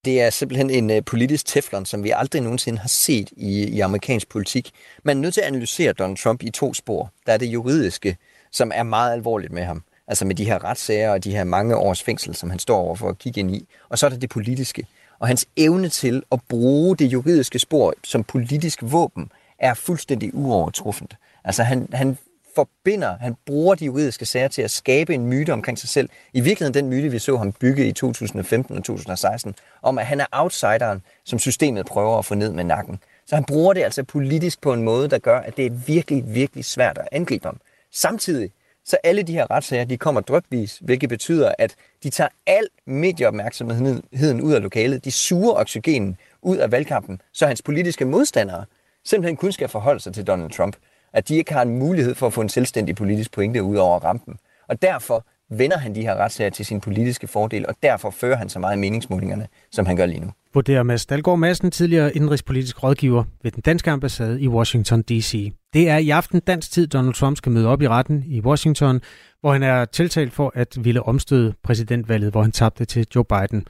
Det 0.06 0.22
er 0.22 0.30
simpelthen 0.30 0.70
en 0.70 0.90
øh, 0.90 1.04
politisk 1.06 1.46
teflon, 1.46 1.86
som 1.86 2.04
vi 2.04 2.12
aldrig 2.16 2.42
nogensinde 2.42 2.80
har 2.80 2.88
set 2.88 3.30
i, 3.38 3.64
i 3.64 3.80
amerikansk 3.80 4.30
politik. 4.30 4.72
Man 5.04 5.18
er 5.18 5.22
nødt 5.22 5.34
til 5.34 5.42
at 5.42 5.48
analysere 5.48 5.94
Donald 5.94 6.18
Trump 6.18 6.44
i 6.44 6.50
to 6.50 6.74
spor. 6.74 7.12
Der 7.26 7.34
er 7.34 7.38
det 7.38 7.46
juridiske, 7.46 8.18
som 8.52 8.72
er 8.76 8.84
meget 8.84 9.14
alvorligt 9.14 9.54
med 9.54 9.64
ham. 9.64 9.84
Altså 10.08 10.26
med 10.26 10.36
de 10.36 10.46
her 10.46 10.64
retssager 10.64 11.12
og 11.12 11.24
de 11.24 11.32
her 11.32 11.44
mange 11.44 11.76
års 11.76 12.04
fængsel, 12.04 12.36
som 12.36 12.50
han 12.50 12.60
står 12.60 12.78
over 12.78 12.96
for 12.96 13.10
at 13.10 13.18
kigge 13.18 13.40
ind 13.40 13.56
i. 13.56 13.68
Og 13.90 14.00
så 14.00 14.06
er 14.06 14.10
der 14.10 14.18
det 14.18 14.30
politiske. 14.30 14.88
Og 15.20 15.28
hans 15.28 15.48
evne 15.58 15.90
til 15.90 16.24
at 16.32 16.40
bruge 16.50 16.98
det 16.98 17.06
juridiske 17.06 17.60
spor 17.60 17.94
som 18.04 18.24
politisk 18.24 18.80
våben 18.82 19.32
er 19.60 19.74
fuldstændig 19.74 20.36
uovertruffent. 20.36 21.16
Altså 21.44 21.64
han, 21.64 21.90
han 21.94 22.18
forbinder, 22.56 23.18
han 23.18 23.36
bruger 23.46 23.76
de 23.76 23.86
juridiske 23.86 24.26
sager 24.26 24.48
til 24.48 24.62
at 24.62 24.72
skabe 24.72 25.14
en 25.14 25.28
myte 25.28 25.54
omkring 25.54 25.80
sig 25.80 25.90
selv. 25.90 26.10
I 26.34 26.42
virkeligheden 26.42 26.74
den 26.74 26.90
myte, 26.90 27.10
vi 27.10 27.20
så 27.20 27.38
ham 27.38 27.52
bygge 27.52 27.88
i 27.88 27.92
2015 27.92 28.78
og 28.78 28.84
2016, 28.84 29.56
om 29.82 29.98
at 29.98 30.06
han 30.06 30.20
er 30.20 30.26
outsideren, 30.32 31.02
som 31.26 31.40
systemet 31.40 31.86
prøver 31.86 32.18
at 32.18 32.26
få 32.26 32.36
ned 32.36 32.52
med 32.52 32.64
nakken. 32.64 33.00
Så 33.26 33.36
han 33.36 33.44
bruger 33.44 33.74
det 33.74 33.84
altså 33.84 34.04
politisk 34.04 34.62
på 34.62 34.74
en 34.74 34.84
måde, 34.84 35.10
der 35.10 35.18
gør, 35.18 35.40
at 35.40 35.58
det 35.58 35.66
er 35.66 35.70
virkelig, 35.70 36.24
virkelig 36.28 36.66
svært 36.66 36.98
at 36.98 37.08
angribe 37.12 37.48
ham. 37.48 37.60
Samtidig, 37.92 38.52
så 38.86 38.98
alle 39.04 39.24
de 39.24 39.34
her 39.34 39.52
retssager, 39.52 39.86
de 39.86 39.98
kommer 39.98 40.22
drøbvis, 40.22 40.78
hvilket 40.82 41.10
betyder, 41.10 41.52
at 41.58 41.76
de 42.04 42.10
tager 42.10 42.30
al 42.48 42.68
medieopmærksomheden 42.86 44.42
ud 44.42 44.54
af 44.54 44.62
lokalet. 44.62 45.06
De 45.06 45.12
suger 45.12 45.54
oxygenen 45.54 46.18
ud 46.42 46.58
af 46.58 46.72
valgkampen, 46.72 47.22
så 47.34 47.48
hans 47.48 47.62
politiske 47.62 48.06
modstandere 48.06 48.66
simpelthen 49.06 49.38
kun 49.38 49.52
skal 49.52 49.68
forholde 49.68 50.00
sig 50.00 50.14
til 50.14 50.28
Donald 50.28 50.52
Trump 50.52 50.76
at 51.14 51.28
de 51.28 51.36
ikke 51.36 51.54
har 51.54 51.62
en 51.62 51.80
mulighed 51.80 52.16
for 52.16 52.28
at 52.28 52.34
få 52.34 52.42
en 52.42 52.50
selvstændig 52.50 52.96
politisk 52.96 53.32
pointe 53.32 53.64
ud 53.64 53.76
over 53.76 54.00
rampen. 54.00 54.36
Og 54.70 54.82
derfor 54.82 55.26
vender 55.50 55.78
han 55.78 55.96
de 55.96 56.02
her 56.02 56.16
retssager 56.16 56.50
til 56.50 56.66
sin 56.66 56.82
politiske 56.82 57.28
fordel, 57.28 57.68
og 57.68 57.76
derfor 57.84 58.10
fører 58.10 58.38
han 58.38 58.50
så 58.50 58.60
meget 58.60 58.76
i 58.76 58.80
meningsmålingerne, 58.80 59.48
som 59.72 59.86
han 59.86 59.96
gør 59.96 60.06
lige 60.06 60.20
nu. 60.20 60.32
Vurderer 60.54 60.84
Mads 60.84 61.06
Dalgaard 61.06 61.40
Madsen, 61.40 61.72
tidligere 61.72 62.16
indrigspolitisk 62.16 62.84
rådgiver 62.84 63.24
ved 63.44 63.52
den 63.52 63.62
danske 63.62 63.92
ambassade 63.92 64.42
i 64.42 64.48
Washington 64.48 65.02
D.C. 65.02 65.54
Det 65.74 65.90
er 65.90 65.98
i 65.98 66.10
aften 66.10 66.40
dansk 66.40 66.72
tid, 66.72 66.88
Donald 66.88 67.14
Trump 67.14 67.38
skal 67.38 67.52
møde 67.52 67.68
op 67.68 67.82
i 67.82 67.88
retten 67.88 68.24
i 68.28 68.42
Washington, 68.42 69.02
hvor 69.42 69.52
han 69.54 69.64
er 69.64 69.86
tiltalt 69.86 70.34
for 70.34 70.52
at 70.56 70.78
ville 70.86 71.04
omstøde 71.04 71.54
præsidentvalget, 71.64 72.32
hvor 72.32 72.42
han 72.42 72.52
tabte 72.52 72.86
til 72.86 73.08
Joe 73.16 73.26
Biden. 73.26 73.66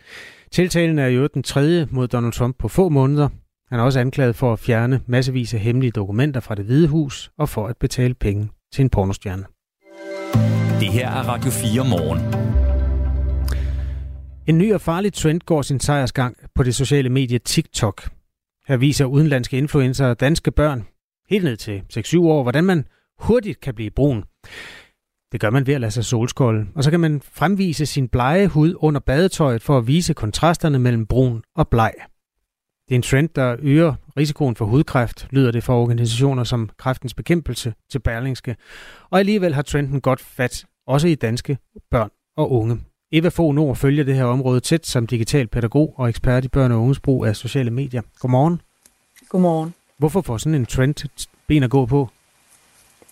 Tiltalen 0.52 1.00
er 1.00 1.08
jo 1.08 1.28
den 1.28 1.44
tredje 1.44 1.88
mod 1.92 2.08
Donald 2.08 2.34
Trump 2.34 2.56
på 2.60 2.68
få 2.68 2.90
måneder, 2.90 3.30
han 3.70 3.80
er 3.80 3.84
også 3.84 4.00
anklaget 4.00 4.36
for 4.36 4.54
at 4.54 4.60
fjerne 4.60 5.02
massevis 5.08 5.54
af 5.54 5.60
hemmelige 5.60 5.92
dokumenter 5.92 6.40
fra 6.40 6.56
det 6.56 6.66
hvide 6.66 6.88
hus 6.88 7.32
og 7.38 7.50
for 7.50 7.68
at 7.68 7.78
betale 7.78 8.14
penge 8.14 8.50
til 8.74 8.82
en 8.82 8.90
pornostjerne. 8.90 9.46
Det 10.80 10.92
her 10.92 11.10
er 11.10 11.24
Radio 11.24 11.52
4 11.52 11.90
morgen. 11.90 12.20
En 14.48 14.58
ny 14.58 14.74
og 14.74 14.82
farlig 14.82 15.14
trend 15.14 15.42
går 15.42 15.62
sin 15.62 15.80
sejrsgang 15.80 16.38
på 16.56 16.64
det 16.64 16.76
sociale 16.76 17.10
medie 17.10 17.40
TikTok. 17.40 18.10
Her 18.68 18.78
viser 18.78 19.06
udenlandske 19.06 19.58
influencer 19.58 20.14
danske 20.14 20.52
børn, 20.52 20.88
helt 21.30 21.44
ned 21.44 21.58
til 21.58 21.84
6-7 21.94 22.20
år, 22.20 22.44
hvordan 22.44 22.64
man 22.64 22.86
hurtigt 23.20 23.62
kan 23.62 23.76
blive 23.76 23.92
brun. 23.92 24.24
Det 25.32 25.42
gør 25.42 25.50
man 25.50 25.68
ved 25.68 25.74
at 25.74 25.82
lade 25.82 25.92
sig 25.92 26.06
solskolde, 26.06 26.66
og 26.76 26.84
så 26.84 26.92
kan 26.92 27.00
man 27.00 27.22
fremvise 27.22 27.86
sin 27.86 28.08
blege 28.08 28.48
hud 28.48 28.74
under 28.78 29.00
badetøjet 29.00 29.62
for 29.62 29.78
at 29.78 29.88
vise 29.88 30.14
kontrasterne 30.14 30.80
mellem 30.80 31.06
brun 31.06 31.44
og 31.56 31.68
bleg. 31.68 31.94
Det 32.94 32.98
er 32.98 33.00
en 33.00 33.04
trend, 33.04 33.30
der 33.36 33.56
øger 33.60 33.94
risikoen 34.18 34.56
for 34.56 34.66
hudkræft, 34.66 35.28
lyder 35.32 35.52
det 35.52 35.64
for 35.64 35.82
organisationer 35.82 36.44
som 36.44 36.70
Kræftens 36.78 37.14
Bekæmpelse 37.14 37.74
til 37.92 38.00
Berlingske. 38.00 38.56
Og 39.10 39.20
alligevel 39.20 39.54
har 39.54 39.62
trenden 39.62 40.02
godt 40.02 40.20
fat, 40.20 40.66
også 40.88 41.08
i 41.08 41.16
danske 41.16 41.58
børn 41.92 42.10
og 42.38 42.52
unge. 42.52 42.82
Eva 43.12 43.28
Fogh 43.28 43.56
Nord 43.56 43.76
følger 43.76 44.04
det 44.04 44.16
her 44.16 44.24
område 44.24 44.60
tæt 44.60 44.86
som 44.86 45.08
digital 45.08 45.48
pædagog 45.48 45.94
og 45.98 46.10
ekspert 46.10 46.46
i 46.46 46.48
børn 46.48 46.72
og 46.72 46.82
unges 46.82 47.00
brug 47.00 47.26
af 47.26 47.36
sociale 47.36 47.72
medier. 47.72 48.02
Godmorgen. 48.20 48.62
Godmorgen. 49.30 49.74
Hvorfor 49.98 50.22
får 50.22 50.38
sådan 50.38 50.56
en 50.56 50.66
trend 50.66 51.28
ben 51.48 51.64
at 51.64 51.70
gå 51.70 51.86
på? 51.86 52.10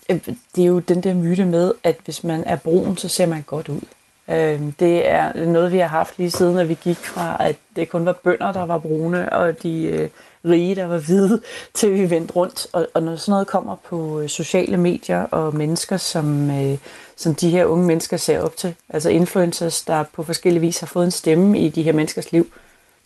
Det 0.08 0.38
er 0.58 0.64
jo 0.64 0.78
den 0.78 1.02
der 1.02 1.14
myte 1.14 1.44
med, 1.44 1.72
at 1.84 1.96
hvis 2.04 2.24
man 2.24 2.44
er 2.44 2.56
brun, 2.56 2.96
så 2.96 3.08
ser 3.08 3.26
man 3.26 3.42
godt 3.42 3.68
ud. 3.68 3.80
Øh, 4.28 4.60
det 4.80 5.08
er 5.08 5.46
noget, 5.46 5.72
vi 5.72 5.78
har 5.78 5.86
haft 5.86 6.18
lige 6.18 6.30
siden, 6.30 6.58
at 6.58 6.68
vi 6.68 6.78
gik 6.82 6.96
fra, 6.96 7.36
at 7.40 7.56
det 7.76 7.88
kun 7.88 8.06
var 8.06 8.12
bønder, 8.12 8.52
der 8.52 8.66
var 8.66 8.78
brune, 8.78 9.32
og 9.32 9.62
de 9.62 9.84
øh, 9.84 10.08
rige, 10.44 10.74
der 10.74 10.86
var 10.86 10.98
hvide, 10.98 11.42
til 11.74 11.94
vi 11.94 12.10
vendte 12.10 12.34
rundt. 12.34 12.66
Og, 12.72 12.88
og 12.94 13.02
når 13.02 13.16
sådan 13.16 13.32
noget 13.32 13.46
kommer 13.46 13.76
på 13.88 14.20
øh, 14.20 14.28
sociale 14.28 14.76
medier 14.76 15.22
og 15.22 15.56
mennesker, 15.56 15.96
som, 15.96 16.50
øh, 16.50 16.78
som 17.16 17.34
de 17.34 17.50
her 17.50 17.64
unge 17.64 17.86
mennesker 17.86 18.16
ser 18.16 18.40
op 18.40 18.56
til, 18.56 18.74
altså 18.88 19.10
influencers, 19.10 19.82
der 19.82 20.04
på 20.12 20.22
forskellige 20.22 20.60
vis 20.60 20.80
har 20.80 20.86
fået 20.86 21.04
en 21.04 21.10
stemme 21.10 21.58
i 21.58 21.68
de 21.68 21.82
her 21.82 21.92
menneskers 21.92 22.32
liv, 22.32 22.46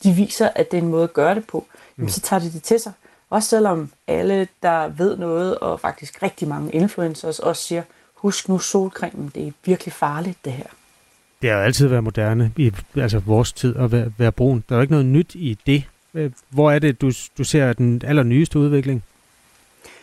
de 0.02 0.12
viser, 0.12 0.48
at 0.54 0.70
det 0.70 0.78
er 0.78 0.82
en 0.82 0.88
måde 0.88 1.04
at 1.04 1.12
gøre 1.12 1.34
det 1.34 1.46
på, 1.46 1.66
mm. 1.96 2.08
så 2.08 2.20
tager 2.20 2.40
de 2.40 2.52
det 2.52 2.62
til 2.62 2.80
sig. 2.80 2.92
Også 3.30 3.48
selvom 3.48 3.92
alle, 4.06 4.48
der 4.62 4.88
ved 4.88 5.16
noget, 5.16 5.58
og 5.58 5.80
faktisk 5.80 6.22
rigtig 6.22 6.48
mange 6.48 6.72
influencers 6.72 7.38
også 7.38 7.62
siger, 7.62 7.82
husk 8.14 8.48
nu 8.48 8.58
solcremen, 8.58 9.32
det 9.34 9.46
er 9.46 9.52
virkelig 9.64 9.92
farligt 9.92 10.38
det 10.44 10.52
her. 10.52 10.66
Det 11.46 11.52
har 11.52 11.60
jo 11.60 11.64
altid 11.64 11.88
været 11.88 12.04
moderne 12.04 12.52
i 12.56 12.72
altså 12.96 13.18
vores 13.18 13.52
tid 13.52 13.76
at 13.76 13.92
være, 13.92 14.12
være 14.18 14.32
brun. 14.32 14.64
Der 14.68 14.74
er 14.74 14.78
jo 14.78 14.82
ikke 14.82 14.92
noget 14.92 15.06
nyt 15.06 15.34
i 15.34 15.58
det. 15.66 15.84
Øh, 16.14 16.30
hvor 16.48 16.70
er 16.70 16.78
det, 16.78 17.00
du, 17.00 17.12
du 17.38 17.44
ser 17.44 17.72
den 17.72 18.02
allernyeste 18.04 18.58
udvikling? 18.58 19.02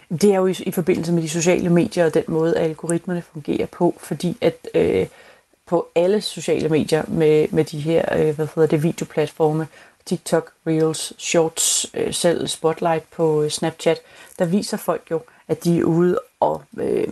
Det 0.09 0.23
er 0.23 0.35
jo 0.35 0.47
i, 0.47 0.55
i 0.59 0.71
forbindelse 0.71 1.13
med 1.13 1.21
de 1.21 1.29
sociale 1.29 1.69
medier 1.69 2.05
og 2.05 2.13
den 2.13 2.23
måde, 2.27 2.57
algoritmerne 2.57 3.21
fungerer 3.21 3.65
på, 3.65 3.95
fordi 3.99 4.37
at 4.41 4.67
øh, 4.75 5.05
på 5.65 5.87
alle 5.95 6.21
sociale 6.21 6.69
medier 6.69 7.03
med, 7.07 7.47
med 7.51 7.63
de 7.63 7.79
her 7.79 8.05
øh, 8.17 8.35
hvad 8.35 8.47
hedder 8.55 8.67
det, 8.67 8.83
videoplatforme, 8.83 9.67
TikTok, 10.05 10.51
Reels, 10.67 11.13
Shorts, 11.17 11.85
øh, 11.93 12.13
selv 12.13 12.47
Spotlight 12.47 13.11
på 13.11 13.43
øh, 13.43 13.49
Snapchat, 13.49 13.97
der 14.39 14.45
viser 14.45 14.77
folk 14.77 15.01
jo, 15.11 15.21
at 15.47 15.63
de 15.63 15.79
er 15.79 15.83
ude 15.83 16.19
og, 16.39 16.63
øh, 16.77 17.07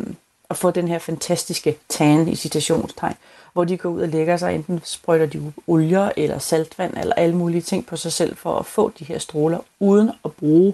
og 0.50 0.58
få 0.58 0.72
den 0.72 0.88
her 0.88 1.00
fantastiske 1.00 1.78
tan 1.89 2.28
i 2.28 2.36
citationstegn, 2.36 3.15
hvor 3.54 3.64
de 3.64 3.78
går 3.78 3.90
ud 3.90 4.02
og 4.02 4.08
lægger 4.08 4.38
sig, 4.38 4.56
enten 4.56 4.82
sprøjter 4.84 5.26
de 5.26 5.54
olier 5.68 6.12
eller 6.18 6.40
saltvand 6.40 6.98
eller 6.98 7.14
alle 7.14 7.36
mulige 7.36 7.62
ting 7.62 7.86
på 7.86 7.96
sig 7.96 8.12
selv 8.12 8.36
for 8.36 8.60
at 8.60 8.66
få 8.66 8.92
de 9.00 9.06
her 9.06 9.20
stråler, 9.20 9.60
uden 9.80 10.12
at 10.26 10.32
bruge 10.32 10.74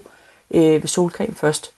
øh, 0.50 0.86
solcreme 0.86 1.34
først. 1.34 1.70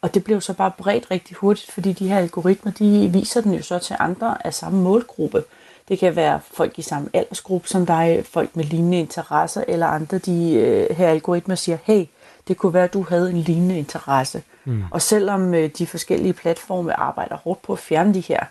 Og 0.00 0.14
det 0.14 0.24
blev 0.24 0.40
så 0.40 0.52
bare 0.52 0.72
bredt 0.78 1.10
rigtig 1.10 1.36
hurtigt, 1.36 1.72
fordi 1.72 1.92
de 1.92 2.08
her 2.08 2.18
algoritmer, 2.18 2.72
de 2.72 3.10
viser 3.12 3.40
den 3.40 3.54
jo 3.54 3.62
så 3.62 3.78
til 3.78 3.96
andre 3.98 4.46
af 4.46 4.54
samme 4.54 4.82
målgruppe. 4.82 5.44
Det 5.88 5.98
kan 5.98 6.16
være 6.16 6.40
folk 6.52 6.78
i 6.78 6.82
samme 6.82 7.08
aldersgruppe 7.12 7.68
som 7.68 7.86
dig, 7.86 8.24
folk 8.30 8.56
med 8.56 8.64
lignende 8.64 8.98
interesser, 8.98 9.64
eller 9.68 9.86
andre, 9.86 10.18
de 10.18 10.54
øh, 10.54 10.96
her 10.96 11.08
algoritmer 11.08 11.54
siger, 11.54 11.78
hey, 11.84 12.06
det 12.48 12.56
kunne 12.56 12.74
være, 12.74 12.84
at 12.84 12.92
du 12.92 13.06
havde 13.08 13.30
en 13.30 13.36
lignende 13.36 13.78
interesse. 13.78 14.42
Mm. 14.64 14.82
Og 14.90 15.02
selvom 15.02 15.54
øh, 15.54 15.70
de 15.78 15.86
forskellige 15.86 16.32
platforme 16.32 17.00
arbejder 17.00 17.36
hårdt 17.36 17.62
på 17.62 17.72
at 17.72 17.78
fjerne 17.78 18.14
de 18.14 18.20
her 18.20 18.44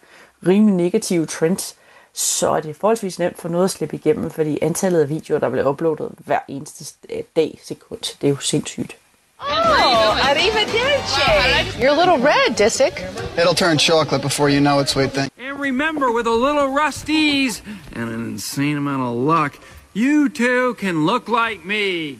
rimelig 0.48 0.76
negative 0.76 1.26
trends, 1.26 1.76
så 2.18 2.50
er 2.50 2.60
det 2.60 2.76
forholdsvis 2.76 3.20
nemt 3.20 3.42
for 3.42 3.50
noget 3.50 3.64
at 3.66 3.72
slippe 3.72 3.96
igennem, 3.96 4.32
fordi 4.32 4.60
antallet 4.62 5.02
af 5.02 5.10
videoer, 5.10 5.40
der 5.40 5.50
bliver 5.50 5.70
uploadet 5.70 6.12
hver 6.18 6.40
eneste 6.48 6.86
øh, 7.10 7.24
dag, 7.36 7.60
sekund, 7.64 8.00
det 8.22 8.28
er 8.28 8.30
jo 8.30 8.40
sindssygt. 8.40 8.98
Oh, 9.40 10.30
arrivederci. 10.30 11.80
You're 11.80 11.90
a 11.90 12.00
little 12.04 12.18
red, 12.18 12.56
Disick. 12.56 12.96
It'll 13.38 13.54
turn 13.54 13.78
chocolate 13.78 14.22
before 14.22 14.50
you 14.50 14.60
know 14.60 14.80
it, 14.80 14.90
sweet 14.90 15.12
thing. 15.12 15.30
And 15.38 15.60
remember, 15.60 16.12
with 16.12 16.28
a 16.28 16.38
little 16.48 16.68
rusties 16.84 17.62
and 17.96 18.10
an 18.10 18.34
insane 18.34 18.78
amount 18.78 19.04
of 19.04 19.16
luck, 19.16 19.60
you 19.94 20.30
too 20.30 20.74
can 20.80 21.06
look 21.06 21.30
like 21.30 21.66
me. 21.66 22.18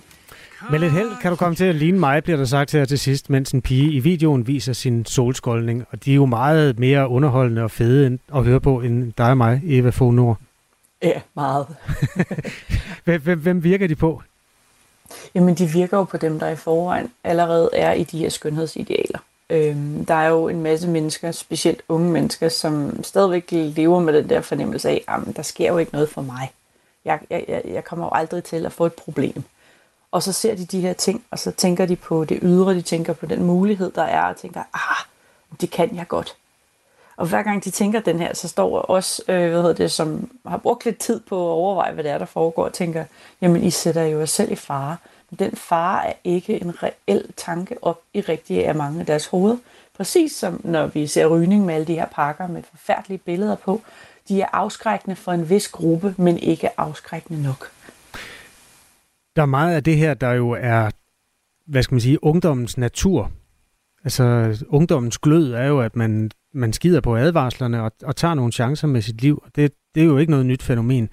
Med 0.72 0.80
lidt 0.80 0.94
held 0.94 1.12
kan 1.22 1.32
du 1.32 1.36
komme 1.36 1.56
til 1.56 1.66
at 1.66 1.76
ligne 1.76 2.00
mig, 2.00 2.24
bliver 2.24 2.38
der 2.38 2.46
sagt 2.46 2.72
her 2.72 2.86
til 2.86 3.00
sidst, 3.00 3.30
mens 3.30 3.52
en 3.52 3.62
pige 3.62 3.92
i 3.92 4.00
videoen 4.00 4.48
viser 4.48 4.74
sin 4.74 5.06
solskoldning. 5.06 5.86
Og 5.92 6.06
de 6.06 6.12
er 6.12 6.16
jo 6.16 6.26
meget 6.26 6.80
mere 6.80 7.08
underholdende 7.08 7.64
og 7.64 7.72
fede 7.72 8.08
end 8.08 8.20
at 8.36 8.44
høre 8.44 8.60
på, 8.60 8.82
end 8.82 9.14
dig 9.18 9.30
og 9.30 9.38
mig, 9.38 9.62
Eva 9.66 9.90
Fonor. 9.90 10.40
Ja, 11.04 11.22
meget. 11.36 11.68
hvem, 13.24 13.40
hvem 13.40 13.64
virker 13.64 13.88
de 13.88 13.96
på? 13.96 14.22
Jamen, 15.36 15.56
de 15.56 15.70
virker 15.70 15.98
jo 15.98 16.04
på 16.04 16.18
dem, 16.18 16.40
der 16.40 16.50
i 16.50 16.56
forvejen 16.56 17.12
allerede 17.24 17.70
er 17.74 17.94
i 17.94 18.04
de 18.04 18.18
her 18.18 18.30
skønhedsidealer. 18.30 19.20
Øhm, 19.50 20.06
der 20.06 20.14
er 20.14 20.28
jo 20.28 20.48
en 20.48 20.64
masse 20.64 20.88
mennesker, 20.88 21.32
specielt 21.32 21.82
unge 21.90 22.12
mennesker, 22.12 22.50
som 22.50 23.04
stadigvæk 23.04 23.48
lever 23.52 24.00
med 24.00 24.14
den 24.14 24.30
der 24.30 24.42
fornemmelse 24.42 24.90
af, 24.90 25.04
at 25.08 25.36
der 25.36 25.42
sker 25.42 25.68
jo 25.68 25.78
ikke 25.78 25.94
noget 25.94 26.10
for 26.10 26.22
mig. 26.22 26.52
Jeg, 27.06 27.20
jeg, 27.30 27.62
jeg 27.66 27.84
kommer 27.84 28.06
jo 28.06 28.12
aldrig 28.14 28.44
til 28.44 28.66
at 28.66 28.72
få 28.72 28.86
et 28.86 28.94
problem. 28.94 29.44
Og 30.18 30.24
så 30.24 30.32
ser 30.34 30.56
de 30.56 30.66
de 30.66 30.82
her 30.82 30.94
ting, 30.94 31.24
og 31.32 31.40
så 31.40 31.52
tænker 31.52 31.86
de 31.86 31.96
på 31.96 32.26
det 32.26 32.40
ydre, 32.42 32.74
de 32.74 32.82
tænker 32.82 33.14
på 33.14 33.26
den 33.26 33.44
mulighed, 33.44 33.92
der 33.92 34.02
er, 34.02 34.22
og 34.22 34.38
tænker, 34.38 34.60
ah, 34.74 35.06
det 35.62 35.72
kan 35.72 35.96
jeg 35.96 36.08
godt. 36.08 36.36
Og 37.18 37.28
hver 37.28 37.44
gang 37.44 37.64
de 37.64 37.70
tænker 37.72 38.00
den 38.00 38.20
her, 38.20 38.34
så 38.34 38.48
står 38.48 38.80
også, 38.80 39.22
øh, 39.28 39.50
hvad 39.50 39.62
hedder 39.62 39.74
det, 39.74 39.92
som 39.92 40.30
har 40.48 40.58
brugt 40.58 40.86
lidt 40.86 40.98
tid 40.98 41.20
på 41.20 41.36
at 41.36 41.52
overveje, 41.52 41.94
hvad 41.94 42.04
det 42.04 42.12
er, 42.12 42.18
der 42.18 42.26
foregår, 42.26 42.66
og 42.66 42.74
tænker, 42.74 43.06
jamen 43.42 43.64
I 43.64 43.70
sætter 43.70 44.04
jo 44.04 44.20
jer 44.20 44.26
selv 44.26 44.52
i 44.52 44.56
fare. 44.56 44.98
Men 45.30 45.40
den 45.40 45.56
fare 45.56 46.08
er 46.08 46.14
ikke 46.24 46.62
en 46.62 46.84
reel 46.84 47.26
tanke 47.36 47.76
op 47.82 48.02
i 48.14 48.22
rigtige 48.22 48.68
af 48.68 48.76
mange 48.76 49.00
af 49.00 49.06
deres 49.06 49.26
hoveder. 49.26 49.58
Præcis 49.98 50.32
som 50.32 50.62
når 50.64 50.88
vi 50.88 51.08
ser 51.08 51.28
rygning 51.28 51.66
med 51.66 51.76
alle 51.76 51.88
de 51.88 51.94
her 51.94 52.08
pakker 52.08 52.48
med 52.48 52.64
forfærdelige 52.72 53.18
billeder 53.18 53.56
på. 53.56 53.82
De 54.28 54.42
er 54.42 54.48
afskrækkende 54.54 55.16
for 55.16 55.32
en 55.32 55.50
vis 55.50 55.68
gruppe, 55.68 56.16
men 56.18 56.38
ikke 56.38 56.80
afskrækkende 56.80 57.44
nok. 57.44 57.72
Der 59.38 59.44
er 59.44 59.48
meget 59.48 59.76
af 59.76 59.84
det 59.84 59.98
her, 59.98 60.14
der 60.14 60.32
jo 60.32 60.50
er, 60.50 60.90
hvad 61.68 61.84
skal 61.84 61.96
man 61.96 62.02
sige, 62.02 62.24
ungdommens 62.24 62.78
natur. 62.78 63.32
Altså, 64.04 64.66
ungdommens 64.68 65.18
glød 65.18 65.54
er 65.54 65.66
jo, 65.66 65.80
at 65.80 65.96
man, 65.96 66.32
man 66.54 66.74
skider 66.74 67.02
på 67.02 67.16
advarslerne 67.16 67.84
og, 67.84 67.92
og 68.04 68.16
tager 68.16 68.34
nogle 68.34 68.52
chancer 68.52 68.88
med 68.88 69.02
sit 69.02 69.22
liv. 69.22 69.44
Det, 69.56 69.74
det 69.96 70.02
er 70.02 70.06
jo 70.06 70.18
ikke 70.18 70.32
noget 70.32 70.46
nyt 70.46 70.64
fænomen. 70.64 71.10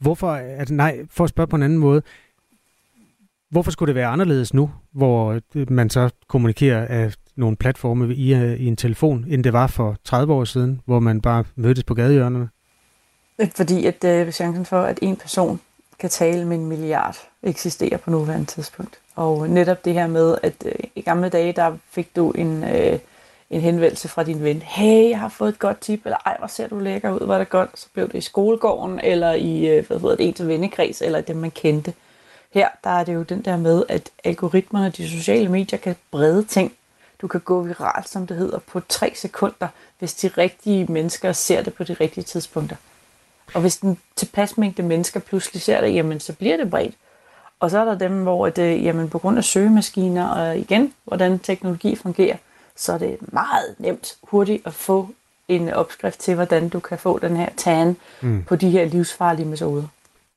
Hvorfor, 0.00 0.30
at, 0.32 0.70
nej, 0.70 0.98
for 1.10 1.24
at 1.24 1.30
spørge 1.30 1.46
på 1.46 1.56
en 1.56 1.62
anden 1.62 1.78
måde, 1.78 2.02
hvorfor 3.50 3.70
skulle 3.70 3.86
det 3.86 3.94
være 3.94 4.08
anderledes 4.08 4.54
nu, 4.54 4.70
hvor 4.92 5.40
man 5.70 5.90
så 5.90 6.10
kommunikerer 6.28 6.86
af 6.86 7.14
nogle 7.36 7.56
platforme 7.56 8.14
i, 8.14 8.32
i 8.34 8.66
en 8.66 8.76
telefon, 8.76 9.24
end 9.28 9.44
det 9.44 9.52
var 9.52 9.66
for 9.66 9.96
30 10.04 10.32
år 10.32 10.44
siden, 10.44 10.80
hvor 10.84 11.00
man 11.00 11.20
bare 11.20 11.44
mødtes 11.56 11.84
på 11.84 11.94
gadehjørnerne? 11.94 12.48
Fordi 13.56 13.86
at 13.86 14.04
øh, 14.04 14.32
chancen 14.32 14.64
for, 14.64 14.80
at 14.80 14.98
en 15.02 15.16
person 15.16 15.60
kan 15.98 16.10
tale 16.10 16.44
med 16.44 16.56
en 16.56 16.66
milliard, 16.66 17.16
eksisterer 17.42 17.96
på 17.96 18.10
nuværende 18.10 18.46
tidspunkt. 18.46 18.98
Og 19.16 19.48
netop 19.48 19.84
det 19.84 19.94
her 19.94 20.06
med, 20.06 20.38
at 20.42 20.54
øh, 20.66 20.72
i 20.94 21.00
gamle 21.00 21.28
dage, 21.28 21.52
der 21.52 21.76
fik 21.90 22.16
du 22.16 22.30
en, 22.30 22.64
øh, 22.64 22.98
en 23.50 23.60
henvendelse 23.60 24.08
fra 24.08 24.22
din 24.22 24.44
ven. 24.44 24.62
Hey, 24.62 25.10
jeg 25.10 25.20
har 25.20 25.28
fået 25.28 25.48
et 25.48 25.58
godt 25.58 25.80
tip, 25.80 26.00
eller 26.04 26.18
ej, 26.26 26.36
hvor 26.38 26.46
ser 26.46 26.68
du 26.68 26.78
lækker 26.78 27.10
ud, 27.10 27.26
var 27.26 27.38
det 27.38 27.48
godt. 27.48 27.70
Så 27.74 27.86
blev 27.92 28.06
det 28.08 28.14
i 28.14 28.20
skolegården, 28.20 29.00
eller 29.02 29.32
i, 29.32 29.66
øh, 29.66 29.86
hvad 29.86 30.00
hedder 30.00 30.16
det, 30.16 30.28
ens 30.28 30.46
vennekreds, 30.46 31.02
eller 31.02 31.20
dem, 31.20 31.36
man 31.36 31.50
kendte. 31.50 31.94
Her, 32.50 32.68
der 32.84 32.90
er 32.90 33.04
det 33.04 33.14
jo 33.14 33.22
den 33.22 33.42
der 33.42 33.56
med, 33.56 33.84
at 33.88 34.10
algoritmerne 34.24 34.86
og 34.86 34.96
de 34.96 35.10
sociale 35.10 35.48
medier 35.48 35.78
kan 35.78 35.96
brede 36.10 36.44
ting. 36.44 36.72
Du 37.22 37.26
kan 37.28 37.40
gå 37.40 37.62
viralt, 37.62 38.08
som 38.08 38.26
det 38.26 38.36
hedder, 38.36 38.58
på 38.58 38.80
tre 38.88 39.12
sekunder, 39.14 39.68
hvis 39.98 40.14
de 40.14 40.28
rigtige 40.28 40.86
mennesker 40.92 41.32
ser 41.32 41.62
det 41.62 41.74
på 41.74 41.84
de 41.84 41.92
rigtige 41.92 42.24
tidspunkter. 42.24 42.76
Og 43.54 43.60
hvis 43.60 43.76
den 43.76 43.98
tilpas 44.16 44.58
mængde 44.58 44.82
mennesker 44.82 45.20
pludselig 45.20 45.62
ser 45.62 45.80
det, 45.80 45.94
jamen 45.94 46.20
så 46.20 46.32
bliver 46.32 46.56
det 46.56 46.70
bredt. 46.70 46.94
Og 47.60 47.70
så 47.70 47.78
er 47.78 47.84
der 47.84 47.98
dem, 47.98 48.22
hvor 48.22 48.48
det, 48.48 48.82
jamen, 48.82 49.08
på 49.08 49.18
grund 49.18 49.38
af 49.38 49.44
søgemaskiner 49.44 50.28
og 50.28 50.58
igen, 50.58 50.92
hvordan 51.04 51.38
teknologi 51.38 51.96
fungerer, 51.96 52.36
så 52.76 52.92
er 52.92 52.98
det 52.98 53.16
meget 53.32 53.74
nemt 53.78 54.16
hurtigt 54.22 54.66
at 54.66 54.74
få 54.74 55.08
en 55.48 55.68
opskrift 55.68 56.20
til, 56.20 56.34
hvordan 56.34 56.68
du 56.68 56.80
kan 56.80 56.98
få 56.98 57.18
den 57.18 57.36
her 57.36 57.48
tan 57.56 57.96
mm. 58.20 58.44
på 58.48 58.56
de 58.56 58.70
her 58.70 58.84
livsfarlige 58.84 59.46
metoder. 59.46 59.82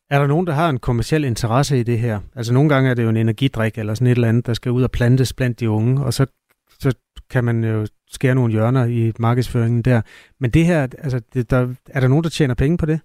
Er 0.10 0.20
der 0.20 0.28
nogen, 0.28 0.48
der 0.48 0.54
har 0.54 0.70
en 0.70 0.80
kommersiel 0.80 1.24
interesse 1.24 1.80
i 1.80 1.84
det 1.84 2.00
her? 2.00 2.20
Altså 2.36 2.54
nogle 2.54 2.70
gange 2.70 2.90
er 2.90 2.94
det 2.94 3.04
jo 3.04 3.10
en 3.10 3.18
energidrik 3.18 3.78
eller 3.78 3.94
sådan 3.94 4.08
et 4.08 4.12
eller 4.12 4.30
andet, 4.30 4.46
der 4.46 4.54
skal 4.54 4.72
ud 4.72 4.84
og 4.84 4.92
plantes 4.92 5.34
blandt 5.34 5.60
de 5.60 5.70
unge, 5.70 6.06
og 6.06 6.14
så, 6.14 6.26
så 6.26 6.41
kan 7.32 7.44
man 7.44 7.64
jo 7.64 7.88
skære 8.12 8.36
nogle 8.36 8.52
hjørner 8.52 8.86
i 8.86 9.14
markedsføringen 9.20 9.82
der. 9.82 10.02
Men 10.40 10.52
det 10.52 10.66
her, 10.66 10.82
altså, 10.82 11.22
det, 11.34 11.50
der, 11.50 11.68
er 11.90 12.00
der 12.00 12.08
nogen, 12.08 12.24
der 12.24 12.30
tjener 12.30 12.54
penge 12.54 12.78
på 12.78 12.86
det? 12.86 13.00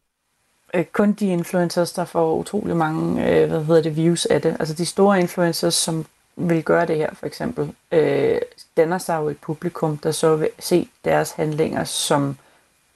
Øh, 0.74 0.84
kun 0.84 1.12
de 1.12 1.26
influencers, 1.26 1.92
der 1.92 2.04
får 2.04 2.34
utrolig 2.36 2.76
mange 2.76 3.30
øh, 3.30 3.48
hvad 3.48 3.64
hedder 3.64 3.82
det, 3.82 3.96
views 3.96 4.26
af 4.26 4.42
det. 4.42 4.56
Altså 4.58 4.74
de 4.74 4.86
store 4.86 5.20
influencers, 5.20 5.74
som 5.74 6.06
vil 6.36 6.62
gøre 6.62 6.86
det 6.86 6.96
her 6.96 7.14
for 7.14 7.26
eksempel, 7.26 7.72
øh, 7.92 8.38
danner 8.76 8.98
sig 8.98 9.16
jo 9.16 9.28
et 9.28 9.38
publikum, 9.38 9.96
der 9.96 10.10
så 10.10 10.36
vil 10.36 10.48
se 10.58 10.88
deres 11.04 11.32
handlinger 11.32 11.84
som, 11.84 12.36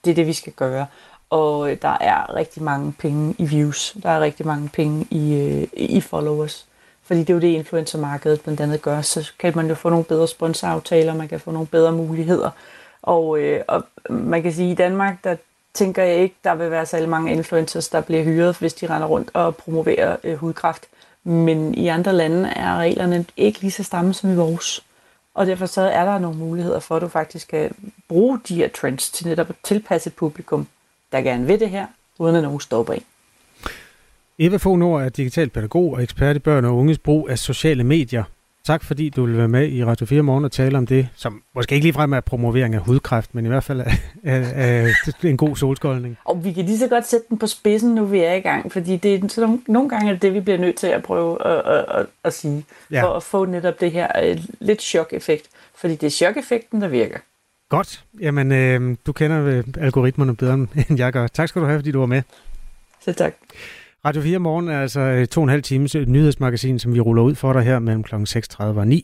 det 0.05 0.11
er 0.11 0.15
det, 0.15 0.27
vi 0.27 0.33
skal 0.33 0.53
gøre. 0.53 0.85
Og 1.29 1.71
øh, 1.71 1.77
der 1.81 1.97
er 2.01 2.35
rigtig 2.35 2.63
mange 2.63 2.93
penge 2.99 3.35
i 3.37 3.45
views. 3.45 3.97
Der 4.03 4.09
er 4.09 4.19
rigtig 4.19 4.45
mange 4.45 4.69
penge 4.69 5.07
i, 5.11 5.33
øh, 5.33 5.67
i 5.73 6.01
followers. 6.01 6.67
Fordi 7.11 7.19
det 7.19 7.29
er 7.29 7.33
jo 7.33 7.39
det, 7.39 7.47
influencermarkedet 7.47 8.41
blandt 8.41 8.61
andet 8.61 8.81
gør. 8.81 9.01
Så 9.01 9.31
kan 9.39 9.53
man 9.55 9.67
jo 9.67 9.75
få 9.75 9.89
nogle 9.89 10.05
bedre 10.05 10.27
sponsoraftaler, 10.27 11.13
man 11.13 11.27
kan 11.27 11.39
få 11.39 11.51
nogle 11.51 11.67
bedre 11.67 11.91
muligheder. 11.91 12.49
Og, 13.01 13.39
øh, 13.39 13.63
og 13.67 13.83
man 14.09 14.43
kan 14.43 14.53
sige, 14.53 14.71
i 14.71 14.75
Danmark, 14.75 15.23
der 15.23 15.35
tænker 15.73 16.03
jeg 16.03 16.17
ikke, 16.17 16.35
der 16.43 16.55
vil 16.55 16.71
være 16.71 16.85
særlig 16.85 17.09
mange 17.09 17.31
influencers, 17.31 17.89
der 17.89 18.01
bliver 18.01 18.23
hyret, 18.23 18.57
hvis 18.57 18.73
de 18.73 18.87
render 18.87 19.07
rundt 19.07 19.29
og 19.33 19.55
promoverer 19.55 20.17
øh, 20.23 20.35
hudkræft. 20.35 20.87
Men 21.23 21.73
i 21.73 21.87
andre 21.87 22.13
lande 22.13 22.49
er 22.49 22.77
reglerne 22.77 23.25
ikke 23.37 23.61
lige 23.61 23.71
så 23.71 23.83
stramme 23.83 24.13
som 24.13 24.31
i 24.31 24.35
vores. 24.35 24.83
Og 25.33 25.45
derfor 25.45 25.65
så 25.65 25.81
er 25.81 26.05
der 26.05 26.19
nogle 26.19 26.37
muligheder 26.37 26.79
for, 26.79 26.95
at 26.95 27.01
du 27.01 27.07
faktisk 27.07 27.47
kan 27.47 27.75
bruge 28.07 28.39
de 28.47 28.55
her 28.55 28.69
trends 28.69 29.11
til 29.11 29.27
netop 29.27 29.49
at 29.49 29.55
tilpasse 29.63 30.07
et 30.07 30.15
publikum 30.15 30.67
der 31.11 31.21
gerne 31.21 31.45
vil 31.45 31.59
det 31.59 31.69
her, 31.69 31.85
uden 32.17 32.35
at 32.35 32.43
nogen 32.43 32.59
stopper 32.59 32.93
en. 32.93 33.03
Eva 34.39 34.57
Fogh 34.57 34.79
Nord 34.79 35.03
er 35.03 35.09
digital 35.09 35.49
pædagog 35.49 35.93
og 35.93 36.03
ekspert 36.03 36.35
i 36.35 36.39
børn 36.39 36.65
og 36.65 36.77
unges 36.77 36.99
brug 36.99 37.29
af 37.29 37.39
sociale 37.39 37.83
medier. 37.83 38.23
Tak 38.63 38.83
fordi 38.83 39.09
du 39.09 39.25
vil 39.25 39.37
være 39.37 39.47
med 39.47 39.71
i 39.71 39.85
Radio 39.85 40.05
4 40.05 40.21
morgen 40.21 40.45
og 40.45 40.51
tale 40.51 40.77
om 40.77 40.87
det, 40.87 41.07
som 41.15 41.43
måske 41.55 41.75
ikke 41.75 41.85
ligefrem 41.85 42.13
er 42.13 42.19
promovering 42.19 42.75
af 42.75 42.81
hudkræft, 42.81 43.35
men 43.35 43.45
i 43.45 43.47
hvert 43.47 43.63
fald 43.63 43.79
er, 43.79 43.91
er, 44.23 44.39
er 45.05 45.13
en 45.23 45.37
god 45.37 45.55
solskoldning. 45.55 46.17
Og 46.25 46.43
vi 46.43 46.53
kan 46.53 46.65
lige 46.65 46.77
så 46.77 46.87
godt 46.87 47.07
sætte 47.07 47.25
den 47.29 47.37
på 47.39 47.47
spidsen, 47.47 47.95
nu 47.95 48.05
vi 48.05 48.19
er 48.19 48.33
i 48.33 48.39
gang, 48.39 48.71
fordi 48.71 48.97
det 48.97 49.15
er, 49.15 49.27
så 49.27 49.41
nogle, 49.41 49.59
nogle 49.67 49.89
gange 49.89 50.11
er 50.11 50.15
det 50.17 50.33
vi 50.33 50.39
bliver 50.39 50.57
nødt 50.57 50.75
til 50.75 50.87
at 50.87 51.03
prøve 51.03 51.47
at, 51.47 51.57
at, 51.65 51.85
at, 51.99 52.05
at 52.23 52.33
sige, 52.33 52.65
ja. 52.91 53.03
for 53.03 53.13
at 53.13 53.23
få 53.23 53.45
netop 53.45 53.81
det 53.81 53.91
her 53.91 54.31
uh, 54.31 54.43
lidt 54.59 54.81
chok-effekt. 54.81 55.49
Fordi 55.75 55.95
det 55.95 56.07
er 56.07 56.11
chok-effekten, 56.11 56.81
der 56.81 56.87
virker. 56.87 57.17
Godt. 57.69 58.03
Jamen, 58.19 58.51
øh, 58.51 58.97
du 59.05 59.11
kender 59.11 59.45
øh, 59.45 59.63
algoritmerne 59.77 60.35
bedre 60.35 60.53
end 60.53 60.97
jeg 60.97 61.13
gør. 61.13 61.27
Tak 61.27 61.49
skal 61.49 61.61
du 61.61 61.67
have, 61.67 61.79
fordi 61.79 61.91
du 61.91 61.99
var 61.99 62.05
med. 62.05 62.21
Så 63.01 63.13
tak. 63.13 63.33
Radio 64.05 64.21
4 64.21 64.39
Morgen 64.39 64.67
er 64.67 64.81
altså 64.81 64.99
øh, 64.99 65.27
to 65.27 65.41
og 65.41 65.43
en 65.43 65.49
halv 65.49 65.63
times 65.63 65.95
øh, 65.95 66.07
nyhedsmagasin, 66.07 66.79
som 66.79 66.93
vi 66.93 66.99
ruller 66.99 67.23
ud 67.23 67.35
for 67.35 67.53
dig 67.53 67.61
her 67.61 67.79
mellem 67.79 68.03
kl. 68.03 68.15
6.30 68.15 68.63
og 68.63 68.87
9. 68.87 69.03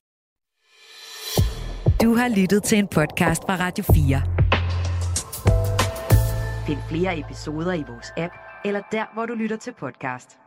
Du 2.01 2.13
har 2.13 2.39
lyttet 2.41 2.63
til 2.63 2.77
en 2.77 2.87
podcast 2.87 3.41
fra 3.43 3.55
Radio 3.55 3.83
4. 3.83 4.21
Find 6.67 6.79
flere 6.89 7.19
episoder 7.19 7.73
i 7.73 7.83
vores 7.87 8.11
app, 8.17 8.33
eller 8.65 8.81
der, 8.91 9.05
hvor 9.13 9.25
du 9.25 9.33
lytter 9.33 9.57
til 9.57 9.73
podcast. 9.79 10.37